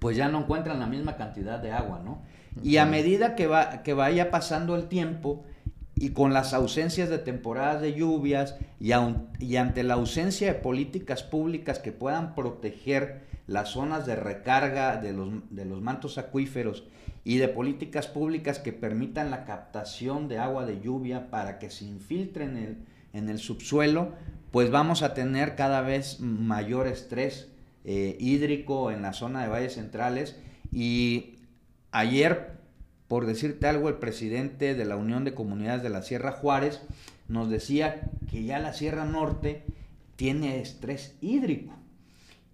pues 0.00 0.16
ya 0.16 0.28
no 0.28 0.40
encuentran 0.40 0.80
la 0.80 0.86
misma 0.86 1.16
cantidad 1.16 1.58
de 1.58 1.72
agua, 1.72 2.00
¿no? 2.04 2.22
Y 2.62 2.78
a 2.78 2.86
medida 2.86 3.34
que, 3.34 3.46
va, 3.46 3.82
que 3.82 3.92
vaya 3.92 4.30
pasando 4.30 4.76
el 4.76 4.88
tiempo 4.88 5.44
y 5.94 6.10
con 6.10 6.32
las 6.32 6.54
ausencias 6.54 7.08
de 7.08 7.18
temporadas 7.18 7.80
de 7.82 7.94
lluvias 7.94 8.56
y, 8.80 8.92
y 9.40 9.56
ante 9.56 9.82
la 9.82 9.94
ausencia 9.94 10.48
de 10.48 10.58
políticas 10.58 11.22
públicas 11.22 11.78
que 11.78 11.92
puedan 11.92 12.34
proteger 12.34 13.24
las 13.46 13.70
zonas 13.70 14.06
de 14.06 14.16
recarga 14.16 14.96
de 14.96 15.12
los, 15.12 15.28
de 15.50 15.64
los 15.64 15.80
mantos 15.80 16.18
acuíferos 16.18 16.84
y 17.24 17.38
de 17.38 17.48
políticas 17.48 18.06
públicas 18.06 18.58
que 18.58 18.72
permitan 18.72 19.30
la 19.30 19.44
captación 19.44 20.28
de 20.28 20.38
agua 20.38 20.66
de 20.66 20.80
lluvia 20.80 21.30
para 21.30 21.58
que 21.58 21.70
se 21.70 21.84
infiltre 21.84 22.44
en 22.44 22.56
el, 22.56 22.76
en 23.12 23.28
el 23.28 23.38
subsuelo, 23.38 24.12
pues 24.56 24.70
vamos 24.70 25.02
a 25.02 25.12
tener 25.12 25.54
cada 25.54 25.82
vez 25.82 26.18
mayor 26.18 26.86
estrés 26.86 27.48
eh, 27.84 28.16
hídrico 28.18 28.90
en 28.90 29.02
la 29.02 29.12
zona 29.12 29.42
de 29.42 29.48
valles 29.48 29.74
centrales. 29.74 30.40
Y 30.72 31.34
ayer, 31.90 32.52
por 33.06 33.26
decirte 33.26 33.66
algo, 33.66 33.90
el 33.90 33.96
presidente 33.96 34.74
de 34.74 34.84
la 34.86 34.96
Unión 34.96 35.24
de 35.24 35.34
Comunidades 35.34 35.82
de 35.82 35.90
la 35.90 36.00
Sierra 36.00 36.32
Juárez 36.32 36.80
nos 37.28 37.50
decía 37.50 38.08
que 38.30 38.44
ya 38.44 38.58
la 38.58 38.72
Sierra 38.72 39.04
Norte 39.04 39.62
tiene 40.16 40.62
estrés 40.62 41.18
hídrico. 41.20 41.74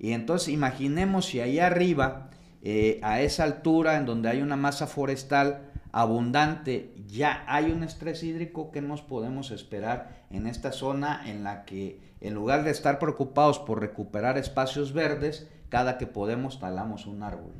Y 0.01 0.11
entonces 0.11 0.49
imaginemos 0.49 1.27
si 1.27 1.39
ahí 1.39 1.61
arriba 1.61 2.31
eh, 2.65 2.99
a 3.05 3.21
esa 3.21 3.45
altura 3.45 3.97
en 3.97 4.07
donde 4.07 4.29
hay 4.29 4.43
una 4.43 4.57
masa 4.57 4.89
forestal 4.89 5.71
abundante, 5.93 6.95
ya 7.07 7.45
hay 7.47 7.71
un 7.71 7.85
estrés 7.85 8.23
hídrico 8.23 8.73
que 8.73 8.81
nos 8.81 9.03
podemos 9.03 9.51
esperar 9.51 10.25
en 10.31 10.47
esta 10.47 10.73
zona 10.73 11.31
en 11.31 11.45
la 11.45 11.65
que 11.65 12.01
en 12.21 12.35
lugar 12.35 12.65
de 12.65 12.71
estar 12.71 12.99
preocupados 12.99 13.59
por 13.59 13.81
recuperar 13.81 14.39
espacios 14.39 14.93
verdes, 14.93 15.49
cada 15.69 15.99
que 15.99 16.07
podemos 16.07 16.61
talamos 16.61 17.07
un 17.07 17.23
árbol. 17.23 17.53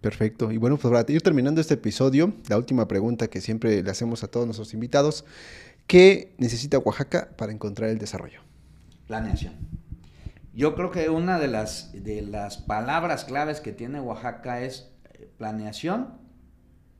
perfecto. 0.00 0.52
Y 0.52 0.56
bueno, 0.56 0.76
pues 0.76 0.92
para 0.92 1.10
ir 1.12 1.22
terminando 1.22 1.60
este 1.60 1.74
episodio, 1.74 2.32
la 2.48 2.58
última 2.58 2.86
pregunta 2.86 3.28
que 3.28 3.40
siempre 3.40 3.82
le 3.82 3.90
hacemos 3.90 4.22
a 4.22 4.28
todos 4.28 4.46
nuestros 4.46 4.74
invitados, 4.74 5.24
¿qué 5.86 6.34
necesita 6.38 6.78
Oaxaca 6.78 7.30
para 7.36 7.52
encontrar 7.52 7.90
el 7.90 7.98
desarrollo? 7.98 8.40
Planeación. 9.06 9.54
Yo 10.54 10.74
creo 10.74 10.90
que 10.90 11.08
una 11.08 11.38
de 11.38 11.48
las, 11.48 11.92
de 11.92 12.22
las 12.22 12.58
palabras 12.58 13.24
claves 13.24 13.60
que 13.60 13.72
tiene 13.72 14.00
Oaxaca 14.00 14.60
es 14.60 14.90
eh, 15.14 15.30
planeación 15.38 16.21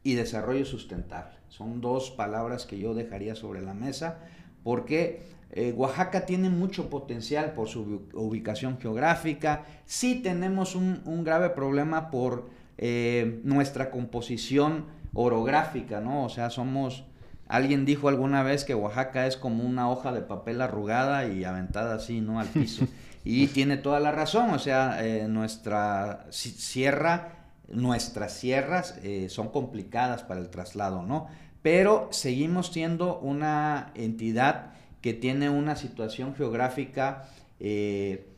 y 0.03 0.15
desarrollo 0.15 0.65
sustentable. 0.65 1.35
Son 1.49 1.81
dos 1.81 2.11
palabras 2.11 2.67
que 2.67 2.79
yo 2.79 2.95
dejaría 2.95 3.35
sobre 3.35 3.63
la 3.63 3.75
mesa 3.75 4.19
porque 4.65 5.23
eh, 5.51 5.73
Oaxaca 5.77 6.25
tiene 6.25 6.49
mucho 6.49 6.89
potencial 6.89 7.53
por 7.53 7.69
su 7.69 8.09
ubicación 8.15 8.79
geográfica. 8.81 9.65
Sí 9.85 10.21
tenemos 10.23 10.75
un, 10.75 11.25
grave 11.25 11.51
problema 11.51 12.11
por 12.11 12.49
eh, 12.79 13.41
nuestra 13.45 13.91
composición 13.91 14.87
orográfica, 15.13 16.01
¿no? 16.01 16.25
O 16.25 16.29
sea, 16.29 16.51
somos... 16.51 17.05
Alguien 17.49 17.85
dijo 17.85 18.09
alguna 18.09 18.43
vez 18.43 18.65
que 18.65 18.75
Oaxaca 18.75 19.27
es 19.27 19.37
como 19.37 19.63
una 19.65 19.91
hoja 19.91 20.11
de 20.13 20.23
papel 20.23 20.63
arrugada 20.63 21.27
y 21.27 21.45
aventada 21.45 21.97
así, 21.97 22.23
¿no? 22.23 22.41
Al 22.41 22.49
piso. 22.49 22.87
Y 23.25 23.47
tiene 23.47 23.77
toda 23.77 24.01
la 24.01 24.11
razón, 24.11 24.51
o 24.51 24.59
sea, 24.59 25.07
eh, 25.07 25.29
nuestra 25.29 26.27
sierra, 26.31 27.42
nuestras 27.69 28.35
sierras 28.35 28.99
eh, 29.03 29.29
son 29.29 29.49
complicadas 29.49 30.23
para 30.23 30.41
el 30.41 30.51
traslado, 30.51 31.03
¿no? 31.03 31.29
Pero 31.63 32.09
seguimos 32.11 32.73
siendo 32.73 33.19
una 33.21 33.93
entidad 33.95 34.73
que 35.01 35.15
tiene 35.15 35.51
una 35.51 35.77
situación 35.77 36.35
geográfica 36.35 37.29
eh, 37.61 38.29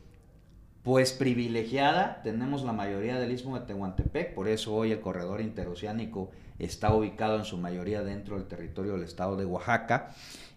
pues 0.83 1.13
privilegiada. 1.13 2.21
Tenemos 2.23 2.63
la 2.63 2.73
mayoría 2.73 3.19
del 3.19 3.31
istmo 3.31 3.59
de 3.59 3.65
Tehuantepec, 3.65 4.35
por 4.35 4.47
eso 4.47 4.75
hoy 4.75 4.91
el 4.91 5.01
corredor 5.01 5.41
interoceánico 5.41 6.29
está 6.59 6.93
ubicado 6.93 7.37
en 7.37 7.45
su 7.45 7.57
mayoría 7.57 8.03
dentro 8.03 8.37
del 8.37 8.47
territorio 8.47 8.93
del 8.93 9.03
estado 9.03 9.35
de 9.35 9.45
Oaxaca. 9.45 10.11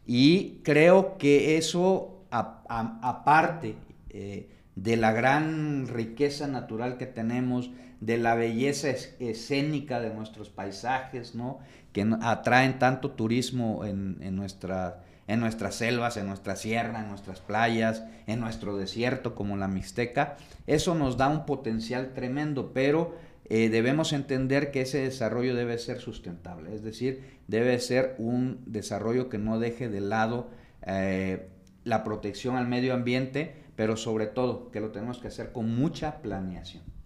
Y 0.06 0.60
creo 0.64 1.18
que 1.18 1.56
eso, 1.56 2.24
aparte 2.30 3.76
eh, 4.10 4.50
de 4.74 4.96
la 4.96 5.12
gran 5.12 5.88
riqueza 5.88 6.46
natural 6.46 6.98
que 6.98 7.06
tenemos, 7.06 7.70
de 8.00 8.16
la 8.18 8.34
belleza 8.34 8.90
escénica 9.18 10.00
de 10.00 10.10
nuestros 10.10 10.50
paisajes, 10.50 11.34
¿no? 11.34 11.58
que 11.92 12.06
atraen 12.22 12.78
tanto 12.78 13.12
turismo 13.12 13.84
en, 13.84 14.36
nuestra, 14.36 15.02
en 15.26 15.40
nuestras 15.40 15.74
selvas, 15.74 16.16
en 16.16 16.26
nuestra 16.26 16.54
sierra, 16.54 17.00
en 17.00 17.08
nuestras 17.08 17.40
playas, 17.40 18.04
en 18.26 18.40
nuestro 18.40 18.76
desierto 18.76 19.34
como 19.34 19.56
la 19.56 19.68
Mixteca. 19.68 20.36
Eso 20.66 20.94
nos 20.94 21.16
da 21.16 21.28
un 21.28 21.46
potencial 21.46 22.12
tremendo, 22.14 22.72
pero 22.72 23.16
eh, 23.46 23.68
debemos 23.70 24.12
entender 24.12 24.70
que 24.70 24.82
ese 24.82 24.98
desarrollo 24.98 25.56
debe 25.56 25.78
ser 25.78 26.00
sustentable, 26.00 26.74
es 26.74 26.82
decir, 26.82 27.38
debe 27.46 27.78
ser 27.80 28.14
un 28.18 28.62
desarrollo 28.66 29.30
que 29.30 29.38
no 29.38 29.58
deje 29.58 29.88
de 29.88 30.02
lado 30.02 30.50
eh, 30.86 31.48
la 31.84 32.04
protección 32.04 32.56
al 32.56 32.68
medio 32.68 32.92
ambiente, 32.92 33.54
pero 33.74 33.96
sobre 33.96 34.26
todo 34.26 34.70
que 34.70 34.80
lo 34.80 34.90
tenemos 34.90 35.18
que 35.18 35.28
hacer 35.28 35.52
con 35.52 35.74
mucha 35.74 36.20
planeación. 36.20 36.97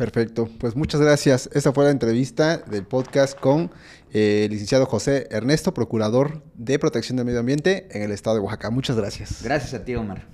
Perfecto, 0.00 0.48
pues 0.58 0.76
muchas 0.76 0.98
gracias. 0.98 1.50
Esa 1.52 1.74
fue 1.74 1.84
la 1.84 1.90
entrevista 1.90 2.56
del 2.56 2.86
podcast 2.86 3.38
con 3.38 3.70
eh, 4.14 4.44
el 4.46 4.50
licenciado 4.50 4.86
José 4.86 5.28
Ernesto, 5.30 5.74
procurador 5.74 6.42
de 6.54 6.78
protección 6.78 7.18
del 7.18 7.26
medio 7.26 7.40
ambiente 7.40 7.86
en 7.90 8.04
el 8.04 8.10
estado 8.10 8.36
de 8.36 8.40
Oaxaca. 8.40 8.70
Muchas 8.70 8.96
gracias. 8.96 9.42
Gracias 9.42 9.74
a 9.74 9.84
ti, 9.84 9.94
Omar. 9.96 10.26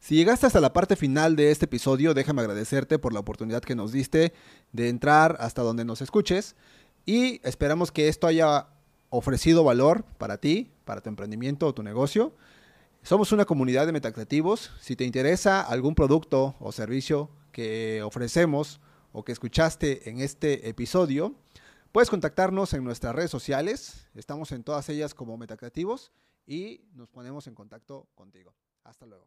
Si 0.00 0.14
llegaste 0.14 0.46
hasta 0.46 0.62
la 0.62 0.72
parte 0.72 0.96
final 0.96 1.36
de 1.36 1.50
este 1.50 1.66
episodio, 1.66 2.14
déjame 2.14 2.40
agradecerte 2.40 2.98
por 2.98 3.12
la 3.12 3.20
oportunidad 3.20 3.60
que 3.60 3.74
nos 3.74 3.92
diste 3.92 4.32
de 4.72 4.88
entrar 4.88 5.36
hasta 5.40 5.60
donde 5.60 5.84
nos 5.84 6.00
escuches 6.00 6.56
y 7.04 7.46
esperamos 7.46 7.92
que 7.92 8.08
esto 8.08 8.26
haya 8.26 8.68
ofrecido 9.10 9.62
valor 9.62 10.06
para 10.16 10.38
ti, 10.38 10.70
para 10.86 11.02
tu 11.02 11.10
emprendimiento 11.10 11.66
o 11.66 11.74
tu 11.74 11.82
negocio. 11.82 12.32
Somos 13.04 13.32
una 13.32 13.44
comunidad 13.44 13.86
de 13.86 13.92
metacreativos. 13.92 14.70
Si 14.80 14.94
te 14.94 15.02
interesa 15.02 15.60
algún 15.60 15.96
producto 15.96 16.54
o 16.60 16.70
servicio 16.70 17.30
que 17.50 18.00
ofrecemos 18.04 18.80
o 19.10 19.24
que 19.24 19.32
escuchaste 19.32 20.08
en 20.08 20.20
este 20.20 20.68
episodio, 20.68 21.34
puedes 21.90 22.10
contactarnos 22.10 22.74
en 22.74 22.84
nuestras 22.84 23.12
redes 23.16 23.32
sociales. 23.32 24.06
Estamos 24.14 24.52
en 24.52 24.62
todas 24.62 24.88
ellas 24.88 25.14
como 25.14 25.36
Metacreativos 25.36 26.12
y 26.46 26.82
nos 26.94 27.08
ponemos 27.10 27.48
en 27.48 27.56
contacto 27.56 28.06
contigo. 28.14 28.54
Hasta 28.84 29.04
luego. 29.04 29.26